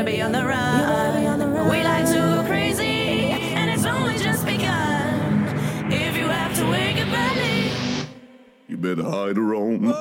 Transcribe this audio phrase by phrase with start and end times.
[0.00, 1.68] Better be on the run.
[1.68, 5.44] We like to go crazy, and it's only just begun.
[5.92, 8.06] If you have to wake up early,
[8.66, 9.92] You better hide or roam.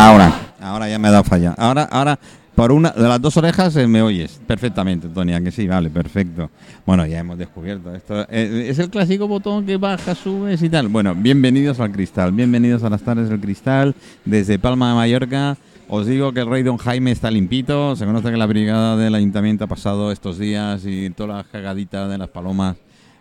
[0.00, 1.56] Ahora, ahora ya me ha dado falla.
[1.58, 2.20] Ahora, ahora,
[2.54, 6.50] por una de las dos orejas eh, me oyes perfectamente, Tonia, que sí, vale, perfecto.
[6.86, 8.20] Bueno, ya hemos descubierto esto.
[8.30, 10.86] eh, es el clásico botón que baja, subes y tal.
[10.86, 15.56] Bueno, bienvenidos al Cristal, bienvenidos a las tardes del Cristal, desde Palma de Mallorca.
[15.88, 17.96] Os digo que el rey Don Jaime está limpito.
[17.96, 22.06] Se conoce que la brigada del ayuntamiento ha pasado estos días y toda la cagadita
[22.06, 22.76] de las palomas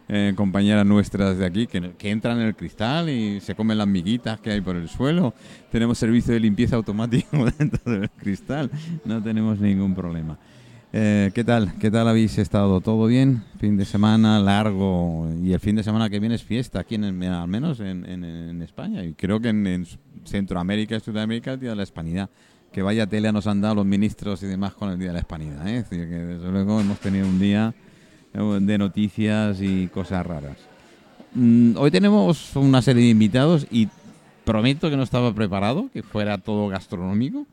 [0.10, 3.88] eh, compañeras nuestras de aquí que, que entran en el cristal y se comen las
[3.88, 5.34] miguitas que hay por el suelo.
[5.72, 8.70] Tenemos servicio de limpieza automático dentro del cristal.
[9.06, 10.38] No tenemos ningún problema.
[10.94, 11.74] Eh, ¿Qué tal?
[11.80, 12.80] ¿Qué tal habéis estado?
[12.80, 13.44] ¿Todo bien?
[13.60, 17.24] Fin de semana largo y el fin de semana que viene es fiesta aquí, en
[17.24, 19.86] al menos en, en- España y creo que en, en
[20.24, 22.30] Centroamérica y Sudamérica el Día de la Hispanidad.
[22.72, 25.20] Que vaya tele nos han dado los ministros y demás con el Día de la
[25.20, 25.68] Hispanidad.
[25.68, 25.86] ¿eh?
[25.90, 27.74] Que desde luego hemos tenido un día
[28.34, 30.58] de noticias y cosas raras.
[31.34, 33.88] Mm, hoy tenemos una serie de invitados y
[34.46, 37.46] prometo que no estaba preparado, que fuera todo gastronómico,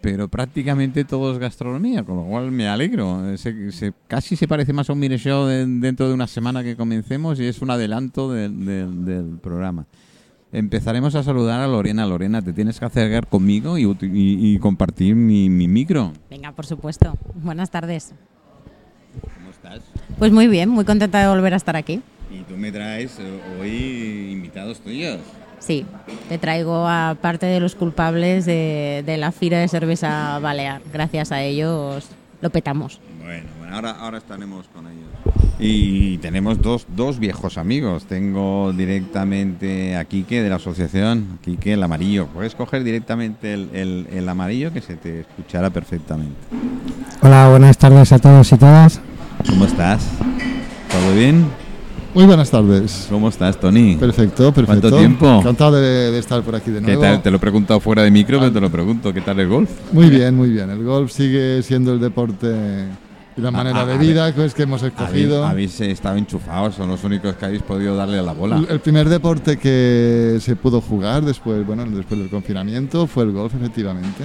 [0.00, 3.36] pero prácticamente todo es gastronomía, con lo cual me alegro.
[3.36, 6.62] Se- se- casi se parece más a un mini show de- dentro de una semana
[6.64, 9.84] que comencemos y es un adelanto del- programa.
[10.52, 12.06] Empezaremos a saludar a Lorena.
[12.06, 16.12] Lorena, te tienes que acercar conmigo y compartir mi, mi micro.
[16.28, 17.16] Venga, por supuesto.
[17.42, 18.12] Buenas tardes.
[19.62, 19.90] ¿Cómo estás?
[20.18, 22.02] Pues muy bien, muy contenta de volver a estar aquí.
[22.30, 25.18] Y tú me traes eh, hoy invitados tuyos.
[25.58, 25.84] Sí,
[26.28, 30.80] te traigo a parte de los culpables de, de la Fira de Cerveza Balear.
[30.92, 32.08] Gracias a ellos
[32.40, 33.00] lo petamos.
[33.22, 35.08] Bueno, ahora, ahora estaremos con ellos.
[35.58, 38.04] Y tenemos dos, dos viejos amigos.
[38.04, 42.26] Tengo directamente a Quique de la asociación, Quique el amarillo.
[42.28, 46.36] Puedes coger directamente el, el- el amarillo que se te escuchará perfectamente.
[47.22, 49.00] Hola, buenas tardes a todos y todas.
[49.48, 50.08] ¿Cómo estás?
[50.90, 51.44] ¿Todo bien?
[52.14, 53.06] Muy buenas tardes.
[53.08, 53.96] ¿Cómo estás, Tony?
[53.96, 54.80] Perfecto, perfecto.
[54.88, 55.38] ¿Cuánto tiempo?
[55.40, 57.02] Encantado de, de estar por aquí de ¿Qué nuevo.
[57.02, 57.22] tal?
[57.22, 59.12] Te lo he preguntado fuera de micro, pero te lo pregunto.
[59.12, 59.70] ¿Qué tal el golf?
[59.92, 60.70] Muy bien, muy bien.
[60.70, 62.48] El golf sigue siendo el deporte
[63.36, 65.46] y la manera de a vida pues, que hemos Habéis, escogido.
[65.46, 68.62] habéis estado enchufados, son los únicos que habéis podido darle a la bola.
[68.68, 73.54] El- primer deporte que se pudo jugar después, bueno, después del confinamiento fue el golf,
[73.54, 74.24] efectivamente.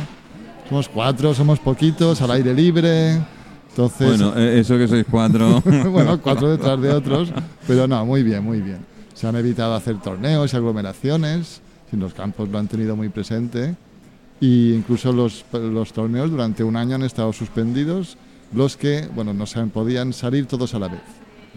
[0.69, 3.21] Somos cuatro, somos poquitos, al aire libre.
[3.69, 5.61] Entonces, Bueno, eh, eso que sois cuatro.
[5.91, 7.31] bueno, cuatro detrás de otros,
[7.67, 8.79] pero no, muy bien, muy bien.
[9.13, 11.61] Se han evitado hacer torneos y aglomeraciones,
[11.91, 13.75] si los campos lo han tenido muy presente,
[14.41, 18.17] y incluso los, los torneos durante un año han estado suspendidos,
[18.55, 21.01] los que, bueno, no se podían salir todos a la vez.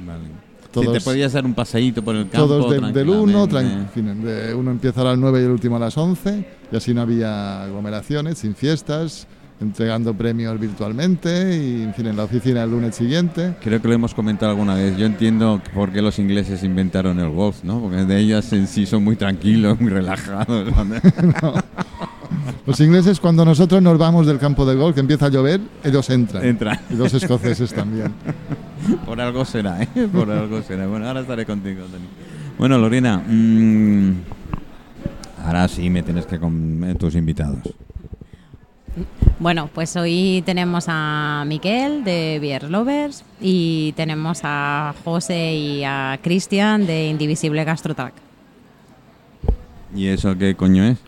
[0.06, 0.25] Vale.
[0.70, 2.47] Todos, Si te podías dar un paseíto por el campo.
[2.47, 4.10] todos del, del uno, tran- tranquilamente.
[4.10, 6.76] en fin, de uno empieza a las 9 y el último a las 11, y
[6.76, 9.26] así no había aglomeraciones, sin fiestas,
[9.60, 13.54] entregando premios virtualmente, y en fin, en la oficina el lunes siguiente.
[13.62, 14.97] Creo que lo hemos comentado alguna vez.
[14.98, 17.80] Yo entiendo por qué los ingleses inventaron el golf, ¿no?
[17.80, 20.69] Porque de ellas en sí son muy tranquilos, muy relajados.
[22.69, 26.10] Los ingleses, cuando nosotros nos vamos del campo de golf, que empieza a llover, ellos
[26.10, 26.45] entran.
[26.45, 26.78] Entran.
[26.91, 28.13] Y los escoceses también.
[29.07, 29.89] Por algo será, ¿eh?
[30.13, 30.87] Por algo será.
[30.87, 32.04] Bueno, ahora estaré contigo, Tony.
[32.59, 34.16] Bueno, Lorena, mm,
[35.47, 37.75] ahora sí me tienes que con eh, tus invitados.
[39.39, 46.19] Bueno, pues hoy tenemos a Miquel de Beer Lovers y tenemos a José y a
[46.21, 48.13] Cristian de Indivisible Gastrotrack.
[49.95, 51.08] ¿Y eso qué coño es?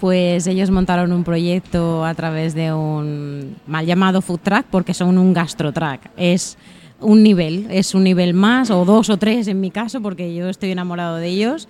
[0.00, 5.18] Pues ellos montaron un proyecto a través de un mal llamado food track porque son
[5.18, 6.10] un gastrotrack.
[6.16, 6.56] Es
[7.00, 10.48] un nivel, es un nivel más o dos o tres en mi caso porque yo
[10.48, 11.68] estoy enamorado de ellos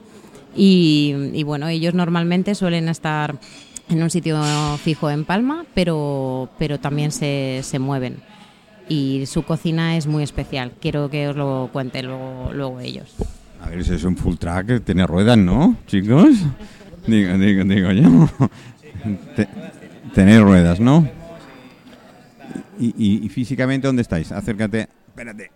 [0.56, 3.36] y, bueno, ellos normalmente suelen estar
[3.88, 4.40] en un sitio
[4.82, 8.16] fijo en Palma, pero, pero también se, se mueven.
[8.88, 10.72] Y su cocina es muy especial.
[10.80, 13.14] Quiero que os lo cuenten luego, luego ellos.
[13.62, 16.30] A ver, si es un full track, tiene ruedas, ¿no, chicos?
[17.06, 18.28] Digo, digo, digo yo.
[19.36, 19.48] Te-
[20.14, 21.08] tenéis ruedas, ¿no?
[22.78, 24.30] Y, y- y físicamente dónde estáis?
[24.32, 24.88] Acércate.
[25.08, 25.50] Espérate.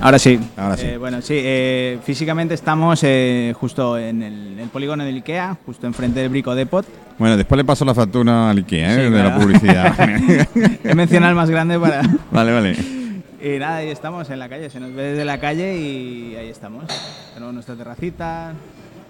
[0.00, 0.38] Ahora sí.
[0.56, 0.86] Ahora sí.
[0.86, 5.86] Eh, bueno, sí, eh, físicamente estamos eh, justo en el, el polígono del IKEA, justo
[5.86, 6.84] enfrente del Brico Depot.
[7.18, 9.06] Bueno, después le paso la factura al IKEA, ¿eh?
[9.06, 9.94] Sí, de la publicidad.
[10.84, 12.02] He mencionado el más grande para...
[12.32, 12.76] vale, vale.
[13.44, 16.48] Y nada, ahí estamos en la calle, se nos ve desde la calle y ahí
[16.48, 16.84] estamos.
[17.34, 18.52] Tenemos nuestra terracita,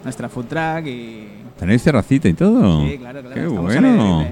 [0.03, 1.29] nuestra food truck y...
[1.59, 2.83] ¿Tenéis terracita y todo?
[2.83, 4.27] Sí, claro, claro, Qué bueno.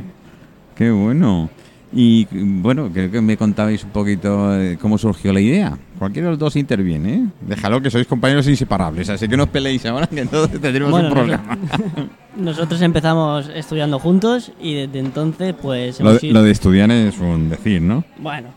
[0.75, 1.50] Qué bueno.
[1.92, 5.76] Y bueno, creo que me contabais un poquito eh, cómo surgió la idea.
[5.98, 7.26] Cualquiera de los dos interviene, ¿eh?
[7.40, 11.08] Déjalo que sois compañeros inseparables, así que no os peleéis ahora, que entonces tendremos Bueno,
[11.08, 11.58] un problema.
[12.37, 17.19] Nosotros empezamos estudiando juntos y desde entonces pues Lo, hemos ido- lo de estudiar es
[17.19, 18.04] un decir, ¿no?
[18.19, 18.50] Bueno,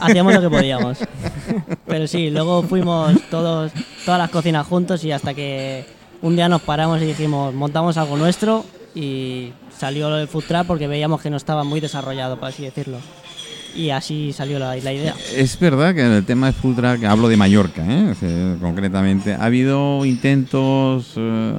[0.00, 0.98] hacíamos lo que podíamos.
[1.86, 3.72] Pero sí, luego fuimos todos,
[4.04, 5.86] todas las cocinas juntos y hasta que
[6.20, 8.64] un día nos paramos y dijimos, montamos algo nuestro
[8.94, 12.98] y salió el food truck porque veíamos que no estaba muy desarrollado, por así decirlo.
[13.76, 15.16] Y así salió la, la idea.
[15.34, 18.08] Es verdad que en el tema de food truck, hablo de Mallorca, ¿eh?
[18.12, 21.14] O sea, concretamente, ha habido intentos...
[21.16, 21.54] eh,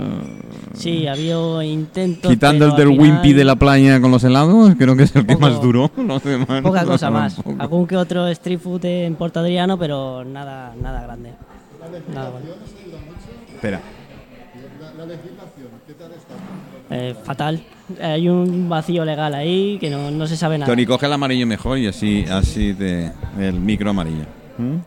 [0.76, 1.36] Sí, había
[1.66, 2.32] intentos.
[2.32, 5.14] Quitando el del al final Wimpy de la playa con los helados, creo que es
[5.16, 5.92] el que Poco- más duró.
[5.98, 7.36] Los demás Poca no cosa más.
[7.36, 7.56] poco.
[7.60, 11.32] Algún que otro street food en Puerto Adriano, pero nada, nada grande.
[12.14, 12.46] Nada bueno.
[13.56, 13.82] Espera.
[16.90, 17.62] Eh, fatal.
[18.02, 20.72] Hay un vacío legal ahí que no, no se sabe nada.
[20.72, 24.26] Tony, coge el amarillo mejor y así, así te, el micro amarillo.
[24.58, 24.78] ¿Mm?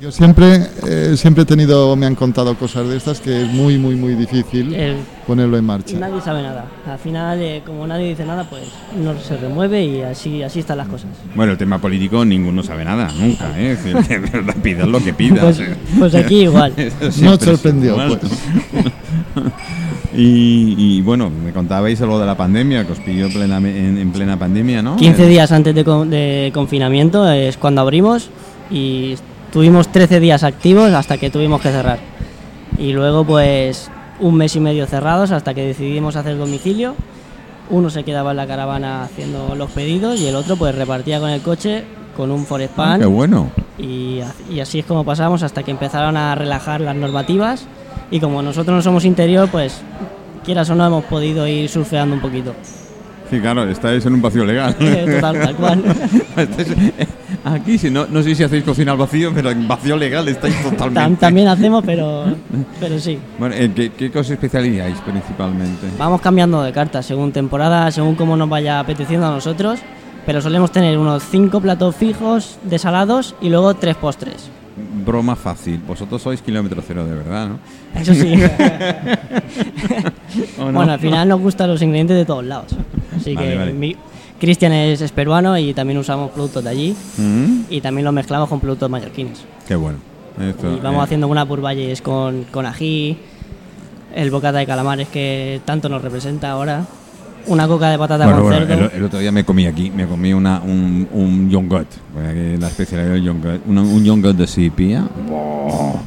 [0.00, 3.78] Yo siempre, eh, siempre he tenido, me han contado cosas de estas que es muy,
[3.78, 4.96] muy, muy difícil El-
[5.26, 5.96] ponerlo en marcha.
[5.98, 6.66] nadie sabe nada.
[6.86, 8.64] Al final, eh, como nadie dice nada, pues
[8.96, 11.08] no se remueve y así, así están las cosas.
[11.34, 13.76] Bueno, el tema político ninguno sabe nada, nunca, ¿eh?
[14.08, 15.40] De verdad, pidas lo que pidas.
[15.44, 15.76] Pues, ¿eh?
[15.98, 16.72] pues aquí igual.
[17.22, 18.20] No sorprendió, pues.
[20.16, 24.12] y, y, bueno, me contabais lo de la pandemia, que os pilló plena, en, en
[24.12, 24.96] plena pandemia, ¿no?
[24.96, 28.30] 15 días antes de, de confinamiento es cuando abrimos
[28.70, 29.14] y
[29.52, 31.98] tuvimos 13 días activos hasta que tuvimos que cerrar.
[32.78, 33.90] Y luego pues
[34.20, 36.94] un mes y medio cerrados hasta que decidimos hacer domicilio.
[37.70, 41.30] Uno se quedaba en la caravana haciendo los pedidos y el otro pues repartía con
[41.30, 41.84] el coche
[42.16, 43.48] con un forest Ah, pan qué bueno.
[43.78, 44.20] y,
[44.52, 47.66] y así es como pasamos hasta que empezaron a relajar las normativas
[48.10, 49.80] y como nosotros no somos interior pues
[50.44, 52.54] quieras o no hemos podido ir surfeando un poquito.
[53.30, 54.76] Sí, claro, estáis en un vacío legal.
[54.78, 55.82] Eh, total, tal cual.
[56.36, 57.06] Eh,
[57.44, 60.54] Aquí, si no, no sé si hacéis cocina al vacío, pero en vacío legal estáis
[60.62, 61.00] totalmente.
[61.00, 62.24] Tam- también hacemos, pero,
[62.80, 63.18] pero sí.
[63.38, 65.86] Bueno, ¿en qué, qué os especializáis principalmente?
[65.98, 69.80] Vamos cambiando de cartas según temporada, según cómo nos vaya apeteciendo a nosotros,
[70.24, 74.48] pero solemos tener unos cinco platos fijos de salados y luego tres postres.
[75.04, 75.80] Broma fácil.
[75.86, 77.58] Vosotros sois kilómetro cero de verdad, ¿no?
[78.00, 78.34] Eso sí.
[80.58, 82.72] Bueno, al final nos gustan los ingredientes de todos lados.
[83.16, 83.72] Así Vale, que vale.
[83.72, 83.96] mi-
[84.40, 88.48] Cristian es, es peruano y también usamos productos de allí Mm, y también los mezclamos
[88.48, 89.44] con productos mallorquines.
[89.66, 89.98] Qué bueno.
[90.40, 93.16] Esto, Y vamos eh, haciendo unas burballes con, con ají,
[94.14, 96.84] el bocata de calamares que tanto nos representa ahora,
[97.46, 98.84] una coca de patata Bueno, con bueno, cerdo.
[98.86, 101.88] el, el otro día me comí aquí, me comí una, un, un yogurt,
[102.58, 105.04] la especialidad del yogurt, una- un yogurt de sipia.
[105.30, 106.00] ¡Oh!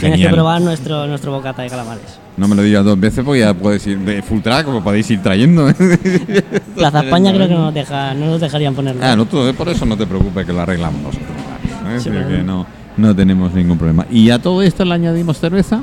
[0.00, 2.18] Tienes que probar nuestro, nuestro bocata de calamares.
[2.36, 5.10] No me lo digas dos veces porque ya puedes ir de full track como podéis
[5.10, 5.66] ir trayendo.
[6.76, 9.02] Plaza España creo que no nos, deja, no nos dejarían ponerlo.
[9.04, 9.16] Ah,
[9.56, 11.28] por eso no te preocupes que lo arreglamos nosotros.
[11.28, 12.00] ¿eh?
[12.00, 12.28] Sí, Así bueno.
[12.28, 14.06] que no, no tenemos ningún problema.
[14.10, 15.82] ¿Y a todo esto le añadimos cerveza?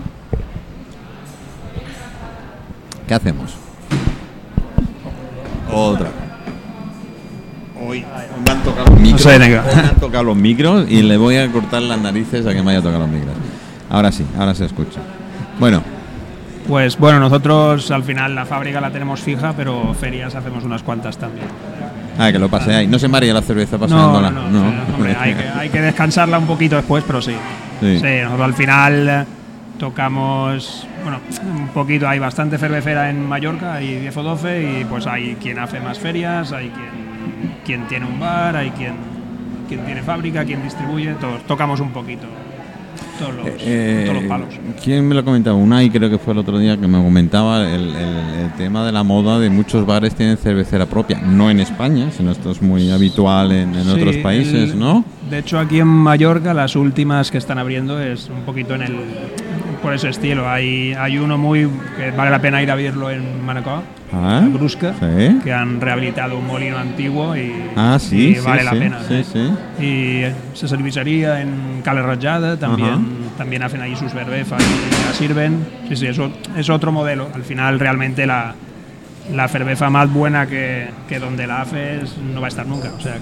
[3.07, 3.53] ¿Qué hacemos?
[5.71, 6.09] Otra.
[7.81, 8.05] Hoy
[8.45, 9.25] me han tocado los micros.
[9.25, 9.45] me
[9.81, 12.81] han tocado los micros y le voy a cortar las narices a que me haya
[12.81, 13.33] tocado los micros.
[13.89, 14.99] Ahora sí, ahora se escucha.
[15.59, 15.81] Bueno,
[16.67, 21.17] Pues bueno, nosotros al final la fábrica la tenemos fija, pero ferias hacemos unas cuantas
[21.17, 21.47] también.
[22.19, 22.87] ah, que lo paseáis.
[22.89, 24.29] No se maría la cerveza No, paseándola.
[24.29, 24.63] no, no,
[24.95, 27.33] hombre, hay, que, hay que descansarla un poquito después, pero sí.
[27.81, 27.97] Sí.
[27.99, 29.25] Sí, nosotros al final eh,
[29.79, 31.19] tocamos, bueno,
[31.59, 35.57] un poquito, hay bastante cervecera en Mallorca, hay 10 o 12, y pues hay quien
[35.57, 38.93] hace más ferias, hay quien, quien tiene un bar, hay quien,
[39.67, 42.27] quien tiene fábrica, quien distribuye, todos tocamos un poquito.
[43.17, 44.47] Todos los, Eh, todos los palos.
[44.81, 45.55] ¿Quién me lo comentaba?
[45.57, 47.95] Unai creo que fue el otro día que me comentaba el, el-
[48.45, 51.19] el tema de la moda de muchos bares tienen cervecera propia.
[51.21, 55.03] No en España, sino esto es muy habitual en, en Sí, otros países, el- ¿no?
[55.29, 58.95] De hecho, aquí en Mallorca las últimas que están abriendo es un poquito en el
[59.81, 60.49] por ese estilo.
[60.49, 63.81] Hay, hay uno muy que vale la pena ir a verlo en Manacor,
[64.11, 65.39] Ah, la Brusca, sí.
[65.43, 68.97] que han rehabilitado un molino antiguo y, Ah, sí, y sí, vale la pena.
[69.79, 73.01] Y se cervecería en Cala Rajada, también, Ajá.
[73.37, 75.65] también hacen ahí sus cervezas y la sirven.
[75.89, 77.29] Sí, sí, eso es otro modelo.
[77.35, 78.55] Al final, realmente la,
[79.33, 82.89] la cerveza más buena que, que donde la haces no va a estar nunca.
[82.97, 83.19] O sea que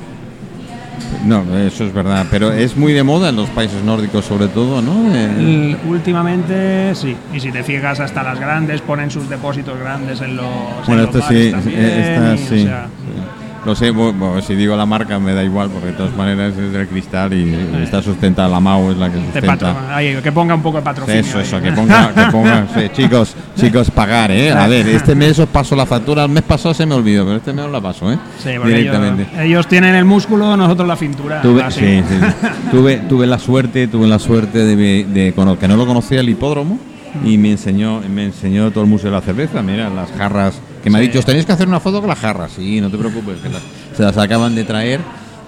[1.25, 4.81] No, eso es verdad, pero es muy de moda en los países nórdicos sobre todo,
[4.81, 5.13] ¿no?
[5.13, 10.21] Eh, L- Últimamente sí, y si te fijas hasta las grandes ponen sus depósitos grandes
[10.21, 10.45] en los,
[10.87, 12.63] bueno, en los esto bares sí, también, esta y, o sí.
[12.63, 13.46] sea, sí.
[13.67, 16.71] Lo sé, bueno, si digo la marca me da igual, porque de todas maneras es
[16.71, 19.93] del cristal y está sustentada, la MAU es la que sustenta.
[19.93, 21.19] ahí, que ponga un poco de patrocinio.
[21.19, 21.43] Eso, ahí.
[21.43, 24.53] eso, que ponga, que ponga, sí, chicos, chicos, pagar, ¿eh?
[24.53, 27.35] A ver, este mes os paso la factura, el mes pasado se me olvidó, pero
[27.37, 28.17] este mes os la paso, ¿eh?
[28.41, 29.23] Sí, Directamente.
[29.33, 31.41] Ellos, ellos tienen el músculo, nosotros la cintura.
[31.41, 31.81] Tuve, así.
[31.81, 35.85] sí, sí, tuve, tuve la suerte, tuve la suerte de, de, cono- que no lo
[35.85, 36.79] conocía el hipódromo
[37.25, 40.91] y me enseñó, me enseñó todo el museo de la cerveza, mira, las jarras, que
[40.91, 42.97] me ha dicho, os tenéis que hacer una foto con las jarras, sí, no te
[42.97, 43.61] preocupes, que las-
[43.95, 45.01] se las acaban de traer.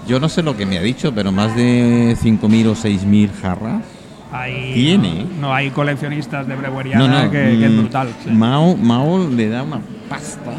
[0.08, 3.84] Yo no sé lo que me ha dicho, pero más de 5.000 o 6.000 jarras.
[4.32, 5.26] Hay, Tiene.
[5.40, 8.10] No, hay coleccionistas de breweriana No, no, que, que es mm, brutal.
[8.24, 8.30] sí.
[8.32, 9.80] Mao, Mao le da una
[10.10, 10.52] pasta.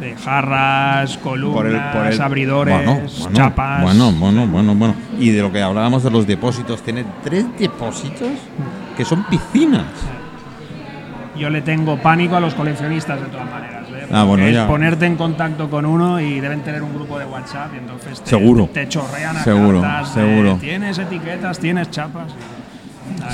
[0.00, 3.82] Sí, jarras, columnas, por el, por el- abridores, Bueno, bueno, chapas.
[3.82, 4.94] Bueno, bueno, bueno, bueno.
[5.20, 8.28] Y de lo que hablábamos de los depósitos, tiene tres depósitos
[8.96, 9.84] que son piscinas.
[11.38, 13.83] Yo le tengo pánico a los coleccionistas de todas maneras.
[14.12, 14.66] Ah, bueno, es ya.
[14.66, 18.30] ponerte en contacto con uno y deben tener un grupo de WhatsApp y entonces te,
[18.30, 18.68] Seguro.
[18.72, 20.58] te chorrean a Seguro, cartas de, seguro.
[20.60, 22.32] tienes etiquetas, tienes chapas.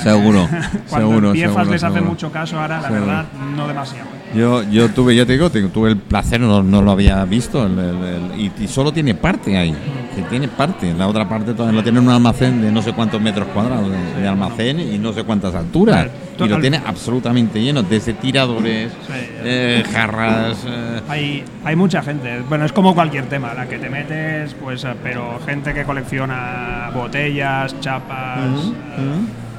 [0.03, 0.47] Seguro,
[0.89, 3.25] Cuando seguro, empiezas seguro, les hace mucho caso, ahora la verdad
[3.55, 4.07] no demasiado.
[4.35, 7.77] Yo, yo tuve, ya te digo, tuve el placer, no, no lo había visto, el-
[7.79, 9.75] el- el- y, y solo tiene parte ahí,
[10.15, 12.93] que tiene parte, la otra parte todavía lo tiene en un almacén de no sé
[12.93, 17.61] cuántos metros cuadrados de, de almacén y no sé cuántas alturas, y lo tiene absolutamente
[17.61, 19.13] lleno, desde tiradores, Sí.
[19.43, 23.89] eh, jarras, eh, Hay, hay mucha gente, bueno, es como cualquier tema, la que te
[23.89, 28.39] metes, pues, eh, pero gente que colecciona botellas, chapas,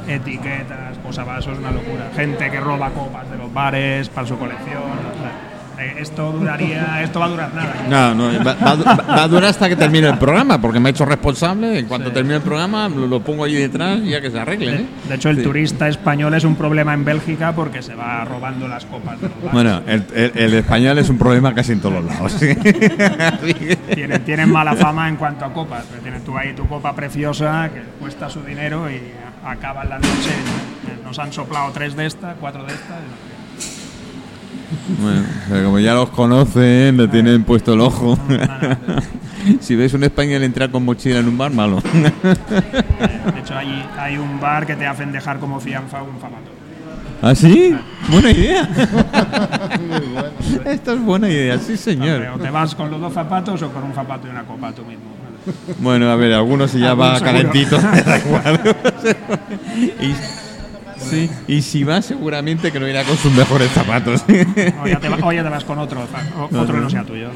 [0.09, 2.11] eh, etiquetas, posavasos, una locura.
[2.16, 4.82] Gente que roba copas de los bares para su colección.
[5.82, 7.74] Eh, esto duraría, esto va a durar nada.
[7.88, 11.04] No, no, va, va- a durar hasta que termine el programa, porque me ha hecho
[11.04, 11.78] responsable.
[11.78, 12.14] En cuanto Sí.
[12.14, 14.74] termine el programa, lo, lo pongo ahí detrás y ya que se arreglen.
[14.74, 14.86] ¿eh?
[15.08, 15.42] De hecho, el Sí.
[15.42, 19.36] turista español es un problema en Bélgica porque se va robando las copas de los
[19.38, 19.52] bares.
[19.52, 22.36] Bueno, el, el- el español es un problema casi en todos los lados.
[23.94, 25.84] Tienen, tienen mala fama en cuanto a copas.
[26.02, 29.00] Tienes tú ahí tu copa preciosa que cuesta su dinero y
[29.44, 30.30] acaba la noche.
[31.02, 31.08] ¿no?
[31.08, 32.98] Nos han soplado tres de estas, cuatro de estas.
[35.00, 38.18] Bueno, pero como ya los conocen, le tienen puesto el ojo.
[39.60, 41.80] si ves un español entrar con mochila en un bar, malo.
[41.82, 46.50] De hecho, hay, hay un bar que te hacen dejar como fianza un zapato.
[47.22, 47.76] ¿Ah, sí?
[48.08, 48.68] Buena idea.
[50.64, 52.26] Esta es buena idea, sí, señor.
[52.34, 54.84] O te vas con los dos zapatos o con un zapato y una copa tú
[54.84, 55.04] mismo.
[55.78, 57.78] Bueno, a ver, algunos ya va calentito.
[60.00, 60.14] y,
[61.02, 64.25] sí, y si va, seguramente que no irá con sus mejores zapatos.
[64.82, 66.00] O ya te, va- o ya te vas con otro,
[66.38, 67.28] o- otro que no sea tuyo.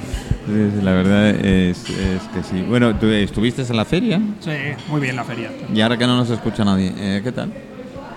[0.46, 2.62] Sí, la verdad es, es que sí.
[2.62, 4.50] Bueno, tú estuviste en la feria Sí,
[4.88, 5.50] muy bien la feria.
[5.74, 7.52] y ahora que no nos escucha nadie, eh, ¿qué tal?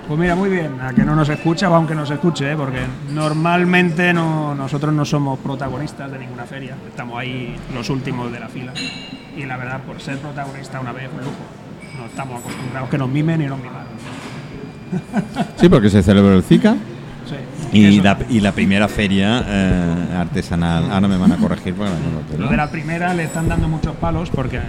[0.07, 2.55] Pues mira, muy bien, a que no nos escucha o aunque nos escuche, ¿eh?
[2.55, 2.79] porque
[3.13, 8.47] normalmente no, nosotros no somos protagonistas de ninguna feria, estamos ahí los últimos de la
[8.47, 8.73] fila.
[9.37, 11.37] Y la verdad, por ser protagonista una vez, un lujo.
[11.99, 13.83] No estamos acostumbrados que nos mimen y nos miman.
[15.57, 16.75] Sí, porque se celebró el Zika
[17.71, 17.77] Sí.
[17.77, 20.91] y la, y la primera feria eh, artesanal.
[20.91, 22.43] Ahora me van a corregir porque no lo tengo.
[22.45, 24.59] Lo de la primera le están dando muchos palos porque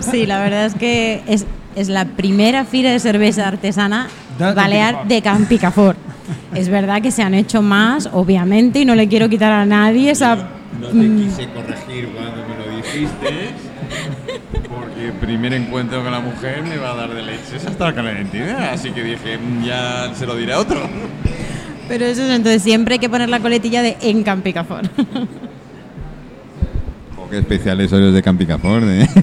[0.00, 4.06] Sí, la verdad es que es, es la primera fira de cerveza artesana
[4.38, 5.98] De balear de Campicafort.
[6.54, 10.10] Es verdad que se han hecho más, obviamente, y no le quiero quitar a nadie
[10.12, 10.36] esa...
[10.80, 13.50] No te quise corregir cuando me lo dijiste,
[15.04, 18.70] el primer encuentro con la mujer me va a dar de leches hasta la identidad,
[18.72, 20.80] así que dije, "Mm, ya se lo diré a otro.
[21.88, 24.90] Pero eso es, entonces siempre hay que poner la coletilla de en Campicafort.
[27.22, 29.06] Oh, qué especiales soy los de Campicafort, ¿eh?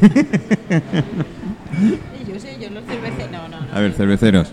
[2.27, 3.31] yo sé, yo los cerveceros...
[3.31, 4.47] No, no, A ver, cerveceros.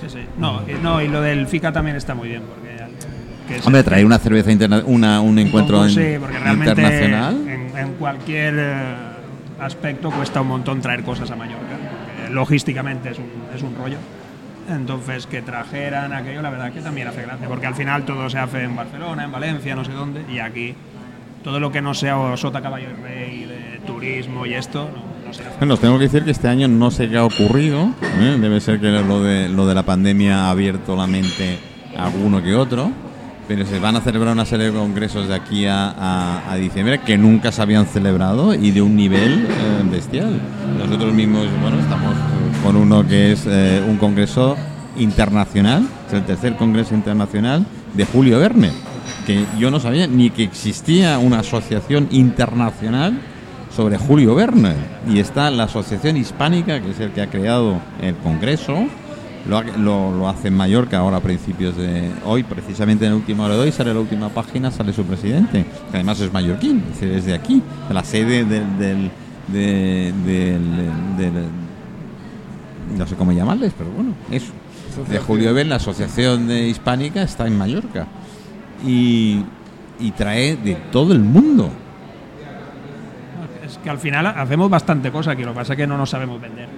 [0.00, 0.18] Sí, sí.
[0.38, 2.42] No, y, no, y lo del FICA también está muy bien.
[2.42, 7.36] Porque, Hombre, traer una cerveza interna una, un encuentro in- sí, porque realmente internacional.
[7.48, 8.94] En, en cualquier eh,
[9.60, 11.76] aspecto cuesta un montón traer cosas a Mallorca.
[11.78, 13.98] porque logísticamente es un, es un rollo.
[14.68, 18.38] Entonces, que trajeran aquello, la verdad que también hace gracia, porque al final todo se
[18.38, 20.74] hace en Barcelona, en Valencia, no sé dónde, y aquí
[21.42, 25.32] todo lo que no sea Sota Caballo y Rey, de turismo y esto, no, no
[25.32, 25.56] se hace.
[25.58, 27.90] Bueno, os tengo que decir que este año no sé qué ha ocurrido.
[28.20, 28.36] ¿eh?
[28.38, 31.58] Debe ser que lo de, lo de la pandemia ha abierto la mente
[31.96, 32.90] a alguno que otro.
[33.48, 37.50] Pero se van a celebrar una serie de congresos de aquí a, diciembre que nunca
[37.50, 40.38] se habían celebrado y de un nivel eh, bestial.
[40.78, 42.14] Nosotros mismos, bueno, estamos
[42.62, 44.56] con uno que es eh, un congreso
[44.98, 47.64] internacional, es el tercer congreso internacional
[47.94, 48.70] de Julio Verne,
[49.26, 53.18] que yo no sabía ni que existía una asociación internacional
[53.74, 54.74] sobre Julio Verne.
[55.08, 58.86] Y está la Asociación Hispánica, que es el que ha creado el Congreso,
[59.48, 63.44] lo, lo- lo hace en Mallorca ahora a principios de hoy, precisamente en el último
[63.44, 67.00] hora de hoy, sale la última página, sale su presidente, que además es mallorquín, es
[67.00, 68.78] decir, es de aquí, de la sede del...
[68.78, 69.10] del-
[69.48, 71.48] de- del- del-
[72.96, 74.52] no sé cómo llamarles, pero bueno, eso.
[75.10, 78.06] De Julio Verne, la Asociación de Hispánica está en Mallorca.
[78.86, 79.42] Y,
[80.00, 81.70] y trae de todo el mundo.
[83.66, 86.10] Es que al final hacemos bastante cosa aquí, lo que pasa es que no nos
[86.10, 86.68] sabemos vender.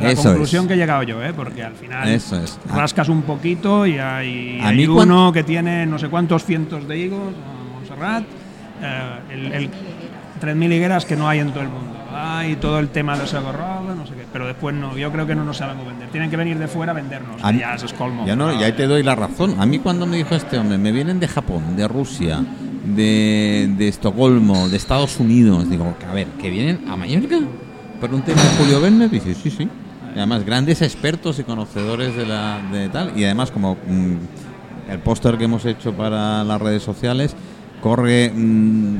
[0.00, 0.68] La Eso conclusión es.
[0.68, 1.32] que he llegado yo, ¿eh?
[1.34, 2.58] porque al final Eso es.
[2.72, 6.44] Rascas un poquito y hay, A hay mí uno cuan- que tiene no sé cuántos
[6.44, 8.24] cientos de higos, a Montserrat,
[8.82, 9.70] eh, el, el
[10.40, 11.90] 3.000 higueras que no hay en todo el mundo.
[12.14, 15.34] Hay todo el tema de Segorrada, no sé qué, pero después no, yo creo que
[15.34, 16.08] no nos sabemos vender.
[16.10, 18.26] Tienen que venir de fuera a vendernos, A ya eso es colmo.
[18.26, 19.54] Ya no, y ahí te doy la razón.
[19.58, 22.42] A mí cuando me dijo este hombre, me vienen de Japón, de Rusia,
[22.84, 27.36] de, de Estocolmo, de Estados Unidos, digo, a ver, ¿que vienen a Mallorca?
[28.00, 29.08] ¿Por un tema de Julio Verne?
[29.08, 29.68] Dice, sí, sí.
[30.14, 33.18] Y además, grandes expertos y conocedores de la de tal.
[33.18, 37.34] Y además, como mm, el póster que hemos hecho para las redes sociales,
[37.80, 38.30] corre...
[38.34, 38.96] mm,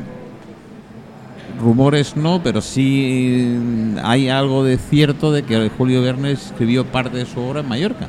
[1.60, 7.18] rumores no, pero sí mm, hay algo de cierto de que Julio Verne escribió parte
[7.18, 8.08] de su obra en Mallorca.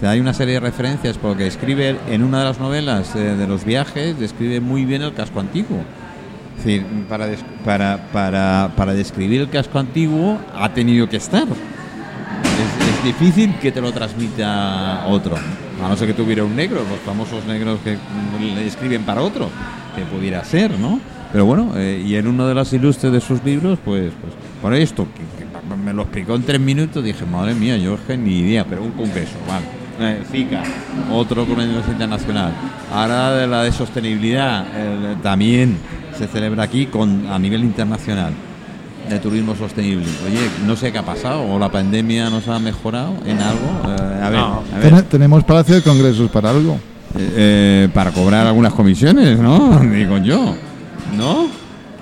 [0.00, 3.46] O hay una serie de referencias porque escribe en una de las novelas eh, de
[3.48, 5.78] los viajes, describe muy bien el casco antiguo.
[6.56, 7.28] Es decir, para,
[7.64, 11.46] para, para, para describir el casco antiguo ha tenido que estar.
[13.04, 15.36] Difícil que te lo transmita otro.
[15.36, 17.96] A no ser que tuviera un negro, los famosos negros que
[18.66, 19.48] escriben para otro,
[19.94, 21.00] que pudiera ser, ¿no?
[21.30, 24.74] Pero bueno, eh, y en uno de los ilustres de sus libros, pues, pues por
[24.74, 28.82] esto, que, me lo explicó en tres minutos, dije, madre mía, yo ni idea, pero
[28.82, 29.66] un congreso, vale.
[30.00, 30.62] Eh, FICA,
[31.12, 32.52] otro congreso internacional.
[32.92, 34.64] Ahora de la de sostenibilidad,
[35.22, 35.76] también
[36.16, 38.32] se celebra aquí con a nivel internacional
[39.08, 40.06] de turismo sostenible.
[40.26, 43.82] Oye, no sé qué ha pasado, o la pandemia nos ha mejorado en algo.
[43.88, 44.62] Eh, a ver, No.
[44.74, 44.90] a ver.
[44.94, 46.78] Ten- Tenemos Palacio de Congresos para algo.
[47.18, 49.80] Eh, eh, para cobrar algunas comisiones, ¿no?
[49.92, 50.54] Digo yo.
[51.16, 51.46] ¿No?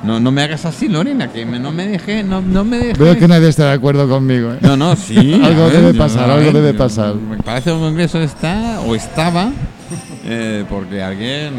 [0.02, 3.02] No, no me hagas así, Lorena, que me- no me deje, no, no me deje.
[3.02, 4.52] Veo que nadie está de acuerdo conmigo.
[4.52, 4.58] ¿eh?
[4.60, 5.16] No, no, sí.
[5.44, 7.14] Algo debe pasar, algo debe pasar.
[7.14, 9.50] Me parece que el Congreso está, o estaba,
[10.24, 11.52] eh, porque alguien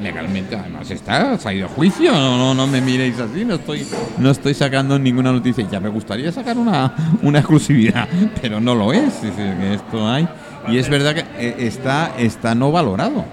[0.00, 3.54] legalmente además está, se ha ido a juicio, no, no, no me miréis así, no
[3.54, 3.86] estoy,
[4.18, 8.08] no estoy sacando ninguna noticia, ya me gustaría sacar una, una exclusividad,
[8.40, 10.28] pero no lo es, es decir, que esto hay,
[10.68, 13.24] y es verdad que eh, está, está no valorado.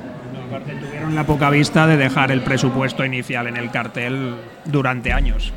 [0.47, 5.51] Aparte tuvieron la poca vista de dejar el presupuesto inicial en el cartel durante años.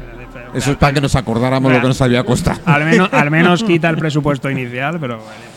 [0.54, 2.60] Eso es para que nos acordáramos lo que nos había costado.
[2.64, 5.55] Al menos, al menos quita el presupuesto inicial, pero bueno,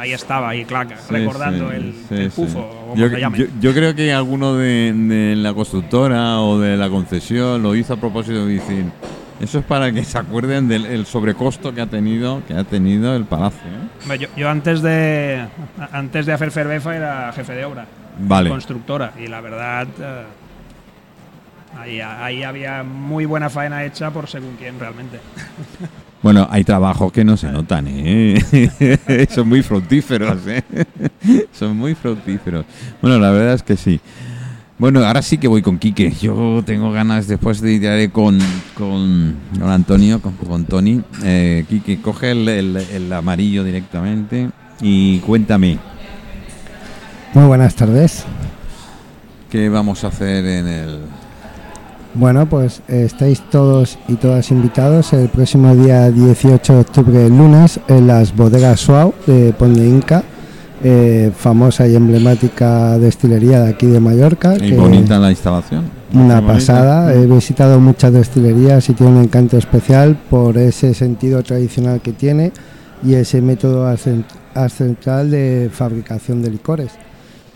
[0.00, 3.20] ahí estaba, ahí claca, Sí, recordando sí, el, sí, el pufo, o como Yo, se
[3.20, 3.38] llame.
[3.38, 7.94] yo- yo creo que alguno de, de la constructora o de la concesión lo hizo
[7.94, 8.84] a propósito de decir,
[9.40, 13.14] eso es para que se acuerden del el sobrecosto que ha tenido que ha tenido
[13.16, 13.60] el palacio.
[14.10, 14.18] ¿eh?
[14.18, 15.46] Yo, yo antes de
[15.92, 17.86] antes de hacer Ferbefa era jefe de obra,
[18.18, 18.50] Vale.
[18.50, 20.22] constructora, y la verdad eh,
[21.78, 25.20] ahí, ahí había muy buena faena hecha por según quién realmente.
[26.22, 29.28] Bueno, hay trabajos que no se notan, ¿eh?
[29.34, 30.62] Son muy fructíferos, ¿eh?
[31.52, 32.66] Son muy fructíferos.
[33.00, 34.00] Bueno, la verdad es que sí.
[34.78, 36.10] Bueno, ahora sí que voy con Quique.
[36.20, 38.38] Yo tengo ganas, después de ir con,
[38.74, 41.00] con don Antonio, con, con Tony.
[41.24, 44.50] Eh, Quique, coge el, el- el amarillo directamente
[44.82, 45.78] y cuéntame
[47.34, 48.24] Muy buenas tardes.
[49.50, 50.98] qué vamos a hacer en el...
[52.14, 57.36] Bueno, pues eh, estáis todos y todas invitados el próximo día 18 de octubre, el
[57.38, 60.24] lunes, en las bodegas Suau de Pon de Inca,
[60.82, 64.56] eh, famosa y emblemática destilería de aquí de Mallorca.
[64.56, 65.84] Y que- bonita la instalación.
[66.12, 66.52] Una bonita.
[66.54, 67.14] pasada.
[67.14, 72.50] He visitado muchas destilerías y tiene un encanto especial por ese sentido tradicional que tiene
[73.04, 73.86] y ese método
[74.54, 76.90] ancestral de fabricación de licores.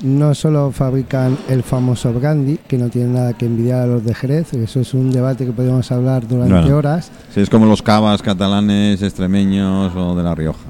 [0.05, 4.15] No solo fabrican el famoso brandy, que no tiene nada que envidiar a los de
[4.15, 6.77] Jerez, eso es un debate que podemos hablar durante Bueno.
[6.77, 7.11] horas.
[7.33, 10.61] Sí, es como los cavas catalanes, extremeños o de La Rioja.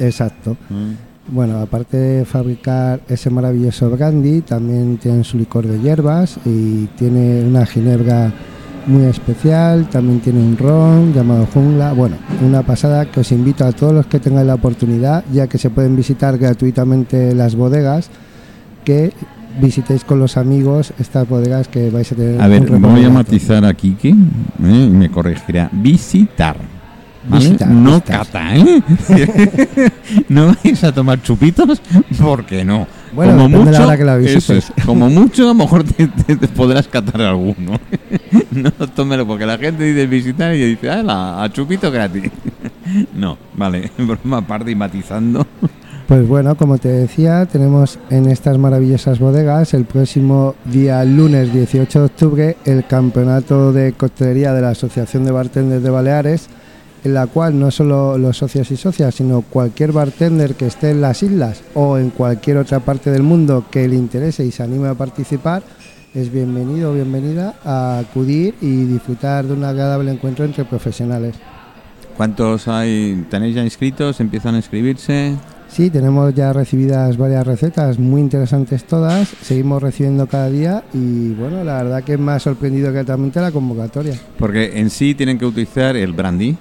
[0.00, 0.56] Exacto.
[0.68, 1.32] Mm.
[1.32, 7.44] Bueno, aparte de fabricar ese maravilloso brandy, también tienen su licor de hierbas y tiene
[7.44, 8.32] una ginebra
[8.88, 11.92] muy especial, también tiene un ron llamado jungla.
[11.92, 15.58] Bueno, una pasada que os invito a todos los que tengan la oportunidad, ya que
[15.58, 18.10] se pueden visitar gratuitamente las bodegas,
[18.84, 19.12] que
[19.60, 22.40] visitéis con los amigos estas bodegas que vais a tener.
[22.40, 24.14] A ver, voy a matizar a Kiki ¿eh?
[24.90, 25.68] me corregirá.
[25.72, 26.56] Visitar.
[27.28, 27.44] ¿vale?
[27.44, 28.18] Visitar, no visitar.
[28.26, 28.82] cata, ¿eh?
[30.28, 31.82] no vais a tomar chupitos
[32.20, 32.86] porque no.
[33.12, 36.06] Bueno, como la mucho, hora que la eso es, como mucho, a lo mejor te,
[36.06, 37.80] te- te podrás catar alguno.
[38.52, 42.30] no tómelo, porque la gente dice visitar y dice, ah, a chupito gratis.
[43.14, 45.44] no, vale, broma aparte y matizando.
[46.10, 52.00] Pues bueno, como te decía, tenemos en estas maravillosas bodegas el próximo día lunes 18
[52.00, 56.48] de octubre el campeonato de coctelería de la Asociación de Bartenders de Baleares,
[57.04, 61.00] en la cual no solo los socios y socias, sino cualquier bartender que esté en
[61.00, 64.88] las islas o en cualquier otra parte del mundo que le interese y se anime
[64.88, 65.62] a participar,
[66.12, 71.36] es bienvenido o bienvenida a acudir y disfrutar de un agradable encuentro entre profesionales.
[72.16, 73.26] ¿Cuántos hay?
[73.30, 74.20] ¿Tenéis ya inscritos?
[74.20, 75.34] ¿Empiezan a inscribirse?
[75.68, 81.62] Sí, tenemos ya recibidas varias recetas, muy interesantes todas, seguimos recibiendo cada día y bueno,
[81.62, 84.14] la verdad que me ha sorprendido gratamente la convocatoria.
[84.36, 86.56] Porque en sí tienen que utilizar el brandy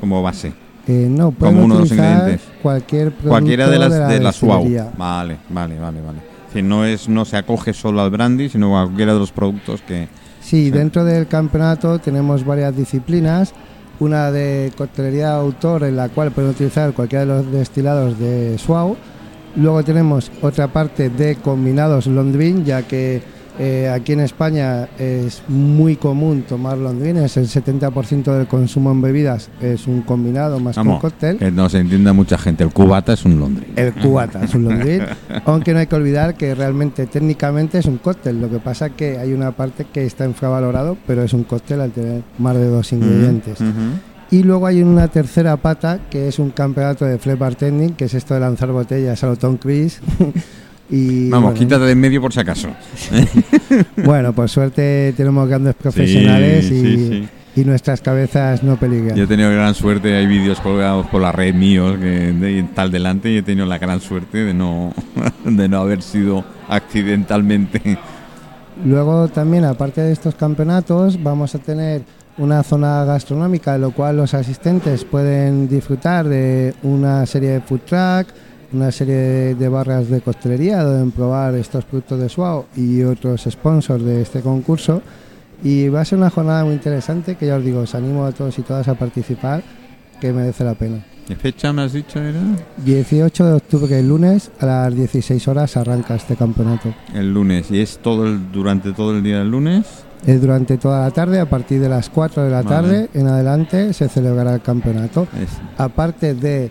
[0.00, 0.52] como base.
[0.88, 2.40] Eh, no, Como uno de los ingredientes.
[2.60, 4.90] cualquier Cualquiera de las de la, de destilería.
[4.96, 6.18] Vale, vale, vale, vale.
[6.48, 9.82] Decir, no es no se acoge solo al brandy, sino a cualquiera de los productos
[9.82, 10.08] que
[10.40, 13.52] Sí, dentro del campeonato tenemos varias disciplinas,
[14.00, 18.56] una de coctelería de autor en la cual pueden utilizar cualquiera de los destilados de
[18.58, 18.96] Swau.
[19.56, 23.22] Luego tenemos otra parte de combinados Londrin, ya que
[23.58, 29.02] eh, aquí en España es muy común tomar Londrin, es el 70% del consumo en
[29.02, 31.38] bebidas, es un combinado más que un vamos, cóctel.
[31.38, 32.62] que no se entienda mucha gente.
[32.62, 33.68] El cubata es un Londres.
[33.74, 35.02] El cubata es un Londrin,
[35.44, 38.40] aunque no hay que olvidar que realmente técnicamente es un cóctel.
[38.40, 41.90] Lo que pasa que hay una parte que está infravalorado, pero es un cóctel al
[41.90, 43.58] tener más de dos ingredientes.
[44.30, 48.14] Y luego hay una tercera pata que es un campeonato de flat bartending, que es
[48.14, 50.00] esto de lanzar botellas a lo Tom Cruise.
[50.90, 52.68] y Vamos, bueno, quítate de en medio por si acaso.
[54.04, 57.08] bueno, por suerte tenemos grandes profesionales Sí, y, sí,
[57.54, 57.60] sí.
[57.60, 59.16] y nuestras cabezas no peligran.
[59.16, 62.90] Yo he tenido gran suerte, hay vídeos colgados por la red míos que de tal
[62.90, 64.92] delante y he tenido la gran suerte de no
[65.44, 67.98] de no haber sido accidentalmente.
[68.84, 72.02] Luego también, aparte de estos campeonatos, vamos a tener
[72.38, 77.80] una zona gastronómica, en lo cual los asistentes pueden disfrutar de una serie de food
[77.80, 78.28] truck,
[78.72, 84.02] una serie de, barras de coctelería, donde probar estos productos de Suau y otros sponsors
[84.04, 85.02] de este concurso.
[85.62, 88.32] Y va a ser una jornada muy interesante que ya os digo, os animo a
[88.32, 89.62] todos y todas a participar,
[90.20, 91.04] que merece la pena.
[91.26, 92.40] ¿Qué fecha me has dicho era?
[92.84, 96.94] 18 de octubre, el lunes, a las 16 horas arranca este campeonato.
[97.14, 97.70] El lunes.
[97.70, 99.84] ¿Y es todo el, durante todo el día del lunes?
[100.26, 102.68] Es durante toda la tarde, a partir de las 4 de la Vale.
[102.68, 105.28] tarde en adelante se celebrará el campeonato.
[105.40, 106.70] Es- Aparte de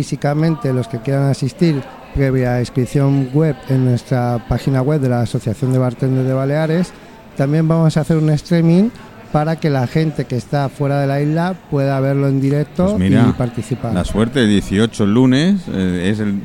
[0.00, 1.82] físicamente los que quieran asistir
[2.14, 6.92] previa inscripción web en nuestra página web de la Asociación de Bartenders de Baleares,
[7.34, 8.90] también vamos a hacer un streaming
[9.32, 12.98] para que la gente que está fuera de la isla pueda verlo en directo Pues
[12.98, 13.94] mira, y participar.
[13.94, 16.42] La suerte, el 18 el lunes, eh, es el,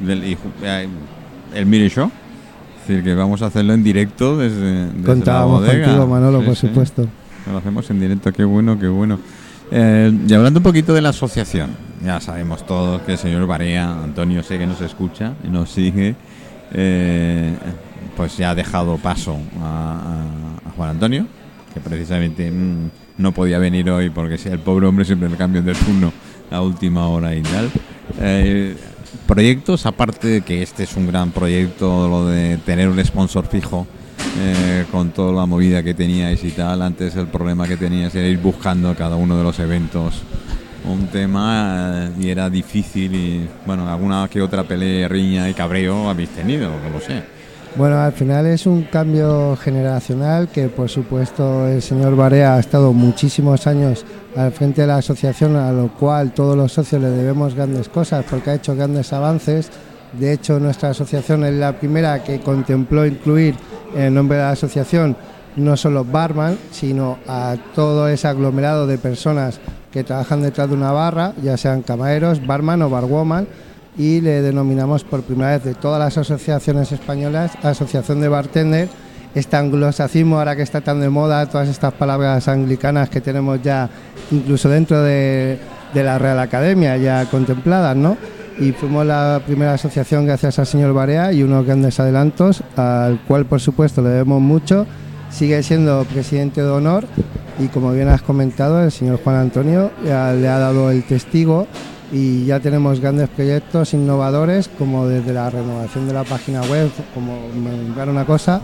[0.64, 0.88] eh,
[1.54, 2.10] el Mire Show.
[2.82, 5.86] Es decir, que vamos a hacerlo en directo desde, desde Contábamos la bodega.
[5.88, 6.68] contigo, Manolo, Sí, por sí.
[6.68, 7.08] supuesto.
[7.52, 9.20] Lo hacemos en directo, qué bueno, qué bueno.
[9.72, 14.04] Eh, y hablando un poquito de la asociación, ya sabemos todos que el señor Barea,
[14.04, 16.16] Antonio sé que nos escucha y nos sigue,
[16.74, 17.54] eh,
[18.16, 20.26] pues ya ha dejado paso a,
[20.76, 21.28] Juan Antonio,
[21.74, 25.62] que precisamente mm, no podía venir hoy porque si el pobre hombre siempre le cambio
[25.62, 26.12] de turno
[26.50, 27.70] a última hora y tal.
[28.20, 28.76] Eh,
[29.28, 33.86] proyectos, aparte de que este es un gran proyecto, lo de tener un sponsor fijo,
[34.40, 36.82] eh, con toda la movida que teníais y tal.
[36.82, 40.24] Antes el problema que teníais era ir buscando cada uno de los eventos
[40.86, 46.30] un tema y era difícil y bueno, alguna que otra pelea, riña y cabreo habéis
[46.30, 47.24] tenido, no lo sé.
[47.76, 52.92] Bueno, al final es un cambio generacional que por supuesto el señor Barea ha estado
[52.92, 57.56] muchísimos años al frente de la asociación, a lo cual todos los socios le debemos
[57.56, 59.70] grandes cosas porque ha hecho grandes avances.
[60.12, 63.56] De hecho, nuestra asociación es la primera que contempló incluir
[63.96, 65.16] en el nombre de la asociación
[65.56, 69.60] no solo barman, sino a todo ese aglomerado de personas
[69.92, 73.48] que trabajan detrás de una barra, ya sean camareros, barman o barwoman,
[73.98, 78.90] y le denominamos por primera vez de todas las asociaciones españolas Asociación de Bartender.
[79.36, 83.90] Este anglosacismo, ahora que está tan de moda, todas estas palabras anglicanas que tenemos ya
[84.30, 85.58] incluso dentro de,
[85.94, 88.18] la Real Academia ya contempladas, ¿no?
[88.60, 93.46] Y fuimos la primera asociación gracias al señor Barea y unos grandes adelantos, al cual
[93.46, 94.86] por supuesto le debemos mucho.
[95.30, 97.08] Sigue siendo presidente de honor
[97.60, 101.68] y como bien has comentado, el señor Juan Antonio le ha dado el testigo
[102.12, 107.38] y ya tenemos grandes proyectos innovadores como desde la renovación de la página web, como
[107.56, 108.62] nombrar una cosa,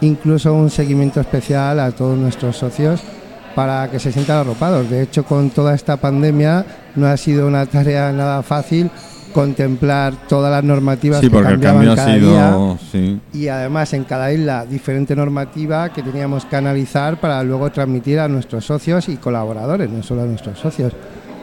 [0.00, 3.00] incluso un seguimiento especial a todos nuestros socios
[3.54, 4.88] para que se sientan arropados.
[4.90, 6.64] De hecho, con toda esta pandemia
[6.96, 8.90] no ha sido una tarea nada fácil
[9.32, 12.30] contemplar todas las normativas Sí, que porque el cambiaban ha cada sido.
[12.30, 13.20] día Sí.
[13.32, 18.28] y además en cada isla diferente normativa que teníamos que analizar para luego transmitir a
[18.28, 20.92] nuestros socios y colaboradores, no solo a nuestros socios.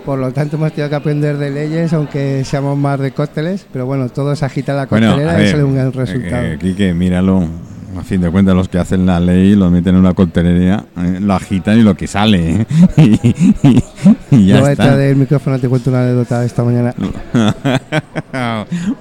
[0.06, 3.86] Por lo tanto hemos tenido que aprender de leyes, aunque seamos más de cócteles, pero
[3.86, 6.44] bueno, todo se agita la Bueno, coctelera y sale un gran resultado.
[6.46, 7.46] eh, Quique, míralo.
[7.98, 11.20] A fin de cuentas, los que hacen la ley lo meten en una coctelería, eh,
[11.20, 12.62] lo agitan y lo que sale.
[12.62, 12.66] ¿eh?
[12.98, 13.28] y,
[13.68, 13.84] y-
[14.32, 14.96] y ya Luego está.
[14.96, 16.94] del micrófono te cuento una anécdota de esta mañana.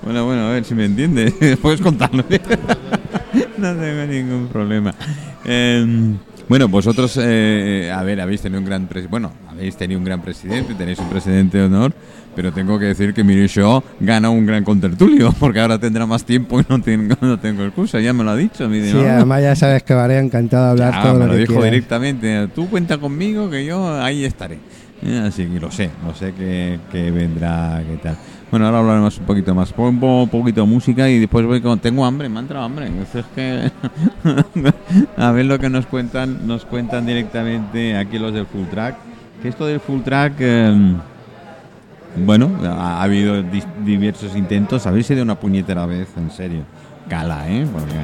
[0.02, 1.34] bueno, bueno, a ver si me entiendes.
[1.62, 2.24] Puedes contarlo.
[3.58, 4.94] no tengo ningún problema.
[5.44, 6.14] Eh,
[6.48, 9.10] bueno, vosotros, eh, a ver, habéis tenido un gran presidente.
[9.10, 11.92] Bueno, habéis tenido un gran presidente, tenéis un presidente de honor,
[12.36, 16.24] pero tengo que decir que Miri Shaw gana un gran contertulio, porque ahora tendrá más
[16.24, 17.98] tiempo y no tengo, no tengo excusa.
[18.00, 18.68] Ya me lo ha dicho.
[18.68, 19.00] Miri, Sí, ¿no?
[19.08, 21.52] además ya sabes que Varea encantado de hablar Ah, todo me lo lo que dijo
[21.54, 21.70] quieras.
[21.72, 22.48] directamente.
[22.54, 24.58] Tú cuenta conmigo que yo ahí estaré.
[25.02, 28.16] Eh, Así que lo sé, lo sé que, que vendrá, qué tal.
[28.50, 29.72] Bueno, ahora hablaremos un poquito más.
[29.72, 31.78] Pon un po- poquito de música y después voy con.
[31.80, 32.86] Tengo hambre, me ha entrado hambre.
[32.86, 33.70] Entonces es que.
[35.16, 38.96] a ver lo que nos cuentan, nos cuentan directamente aquí los del full track.
[39.42, 40.32] Que esto del full track.
[40.38, 40.94] eh,
[42.16, 43.42] bueno, ha, ha habido
[43.84, 44.86] diversos intentos.
[44.86, 46.62] Habéis ido una puñetera vez, en serio.
[47.08, 47.66] Cala, ¿eh?
[47.72, 47.94] Porque.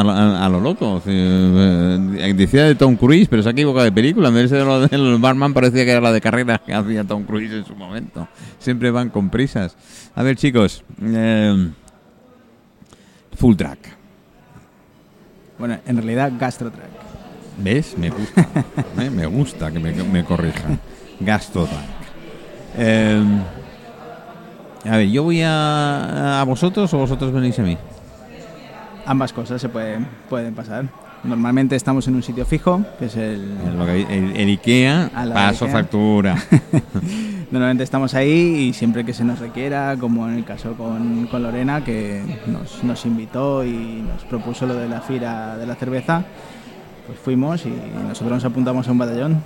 [0.00, 1.00] A lo, a- a lo loco.
[1.04, 4.28] sí, eh, decía de Tom Cruise, pero se ha equivocado de película.
[4.28, 7.24] En vez de lo del barman parecía que era la de carrera que hacía Tom
[7.24, 8.28] Cruise en su momento.
[8.58, 9.76] Siempre van con prisas.
[10.14, 10.82] A ver, chicos.
[11.02, 11.70] eh,
[13.36, 13.78] full track.
[15.58, 16.88] Bueno, en realidad gastrotrack.
[17.58, 17.96] ¿Ves?
[17.98, 18.46] Me gusta.
[19.00, 19.10] ¿eh?
[19.10, 20.78] Me gusta que me, me corrijan.
[21.20, 21.84] Gasto track.
[22.76, 23.22] Eh,
[24.84, 27.76] a ver, ¿yo voy a, a vosotros o vosotros venís a mí?
[29.08, 30.84] Ambas cosas se pueden, pueden pasar.
[31.24, 33.56] Normalmente estamos en un sitio fijo, que es el...
[33.66, 35.80] El, el- el Ikea, paso Ikea.
[35.80, 36.36] factura.
[37.50, 41.42] Normalmente estamos ahí y siempre que se nos requiera, como en el caso con, con
[41.42, 46.22] Lorena, que nos, nos invitó y nos propuso lo de la fira de la cerveza,
[47.06, 47.72] pues fuimos y
[48.06, 49.42] nosotros nos apuntamos a un batallón.